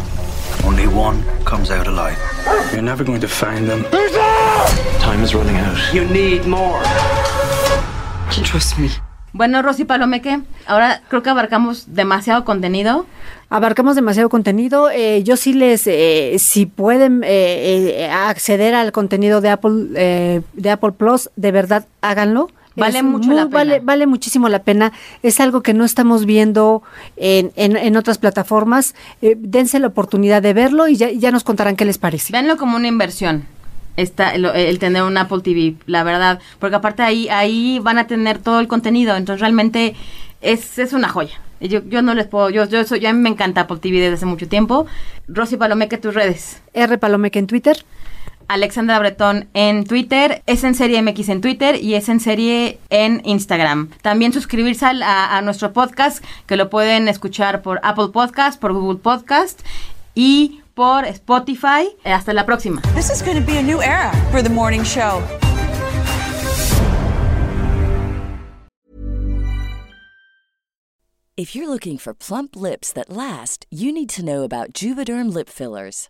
Only 0.65 0.87
one 0.87 1.23
comes 1.45 1.69
out 1.71 1.87
alive. 1.87 2.17
You're 2.71 2.81
never 2.81 3.03
going 3.03 3.21
to 3.21 3.27
find 3.27 3.67
them. 3.69 3.85
Time 4.99 5.23
is 5.23 5.33
running 5.33 5.57
out. 5.57 5.77
You 5.93 6.05
need 6.05 6.45
more. 6.47 6.81
Trust 8.43 8.77
me. 8.79 8.89
Bueno, 9.33 9.61
Rosy 9.61 9.83
Palomeque, 9.83 10.39
ahora 10.65 11.01
creo 11.09 11.21
que 11.21 11.29
abarcamos 11.29 11.93
demasiado 11.93 12.45
contenido. 12.45 13.05
Abarcamos 13.49 13.95
demasiado 13.95 14.29
contenido. 14.29 14.89
eh, 14.89 15.23
yo 15.23 15.35
sí 15.35 15.53
les, 15.53 15.85
eh, 15.87 16.37
si 16.39 16.65
pueden 16.65 17.21
eh, 17.25 17.97
eh, 17.97 18.09
acceder 18.09 18.73
al 18.73 18.93
contenido 18.93 19.41
de 19.41 19.49
Apple, 19.49 19.87
eh, 19.95 20.41
de 20.53 20.71
Apple 20.71 20.93
Plus, 20.93 21.29
de 21.35 21.51
verdad 21.51 21.85
háganlo. 22.01 22.49
Vale 22.75 22.97
Es 22.99 23.03
mucho 23.03 23.27
muy- 23.27 23.35
la 23.35 23.43
pena. 23.45 23.53
Vale, 23.57 23.79
vale 23.79 24.07
muchísimo 24.07 24.49
la 24.49 24.59
pena. 24.59 24.91
Es 25.23 25.39
algo 25.39 25.61
que 25.61 25.73
no 25.73 25.85
estamos 25.85 26.25
viendo 26.25 26.83
en, 27.17 27.51
en, 27.55 27.77
en 27.77 27.95
otras 27.97 28.17
plataformas. 28.17 28.95
Eh, 29.21 29.35
dense 29.39 29.79
la 29.79 29.87
oportunidad 29.87 30.41
de 30.41 30.53
verlo 30.53 30.87
y 30.87 30.95
ya, 30.97 31.09
ya 31.11 31.31
nos 31.31 31.43
contarán 31.43 31.75
qué 31.75 31.85
les 31.85 31.97
parece. 31.97 32.33
Véanlo 32.33 32.57
como 32.57 32.75
una 32.75 32.87
inversión. 32.87 33.45
Esta, 33.97 34.35
el, 34.35 34.43
el 34.45 34.77
tener 34.77 35.03
un 35.03 35.17
Apple 35.17 35.39
TV, 35.41 35.75
la 35.85 36.03
verdad. 36.03 36.39
Porque 36.59 36.75
aparte 36.75 37.01
ahí, 37.01 37.29
ahí 37.29 37.79
van 37.81 37.97
a 37.97 38.07
tener 38.07 38.39
todo 38.39 38.59
el 38.59 38.67
contenido. 38.67 39.15
Entonces 39.15 39.39
realmente 39.39 39.95
es, 40.41 40.77
es 40.77 40.91
una 40.91 41.07
joya. 41.07 41.39
Yo, 41.61 41.81
yo 41.87 42.01
no 42.01 42.13
les 42.13 42.27
puedo, 42.27 42.49
yo, 42.49 42.65
yo, 42.65 42.83
soy, 42.83 42.99
yo 42.99 43.07
a 43.09 43.13
mí 43.13 43.19
me 43.21 43.29
encanta 43.29 43.61
Apple 43.61 43.77
TV 43.77 43.99
desde 44.01 44.15
hace 44.15 44.25
mucho 44.25 44.49
tiempo. 44.49 44.85
Rosy 45.29 45.55
Palomeque, 45.55 45.97
tus 45.97 46.13
redes. 46.13 46.61
R 46.73 46.97
Palomeque 46.97 47.39
en 47.39 47.47
Twitter. 47.47 47.77
Alexandra 48.47 48.99
Bretón 48.99 49.47
en 49.53 49.85
Twitter, 49.85 50.43
es 50.45 50.63
en 50.63 50.75
serie 50.75 51.01
MX 51.01 51.29
en 51.29 51.41
Twitter 51.41 51.81
y 51.81 51.95
es 51.95 52.09
en 52.09 52.19
serie 52.19 52.79
en 52.89 53.21
Instagram. 53.25 53.89
También 54.01 54.33
suscribirse 54.33 54.85
a, 54.85 55.37
a 55.37 55.41
nuestro 55.41 55.73
podcast 55.73 56.23
que 56.45 56.57
lo 56.57 56.69
pueden 56.69 57.07
escuchar 57.07 57.61
por 57.61 57.79
Apple 57.83 58.09
Podcast, 58.13 58.59
por 58.59 58.73
Google 58.73 58.99
Podcast 58.99 59.61
y 60.13 60.61
por 60.73 61.05
Spotify. 61.05 61.95
Hasta 62.03 62.33
la 62.33 62.45
próxima. 62.45 62.81
This 62.95 63.09
is 63.09 63.23
going 63.23 63.39
to 63.39 63.45
be 63.45 63.57
a 63.57 63.63
new 63.63 63.81
era 63.81 64.11
for 64.31 64.41
the 64.41 64.49
morning 64.49 64.83
show. 64.83 65.21
If 71.37 71.53
you're 71.53 71.67
looking 71.67 71.97
for 71.97 72.13
plump 72.13 72.55
lips 72.55 72.93
that 72.93 73.09
last, 73.09 73.65
you 73.69 73.91
need 73.91 74.07
to 74.11 74.23
know 74.23 74.43
about 74.43 74.71
Juvederm 74.71 75.33
lip 75.33 75.49
fillers. 75.49 76.09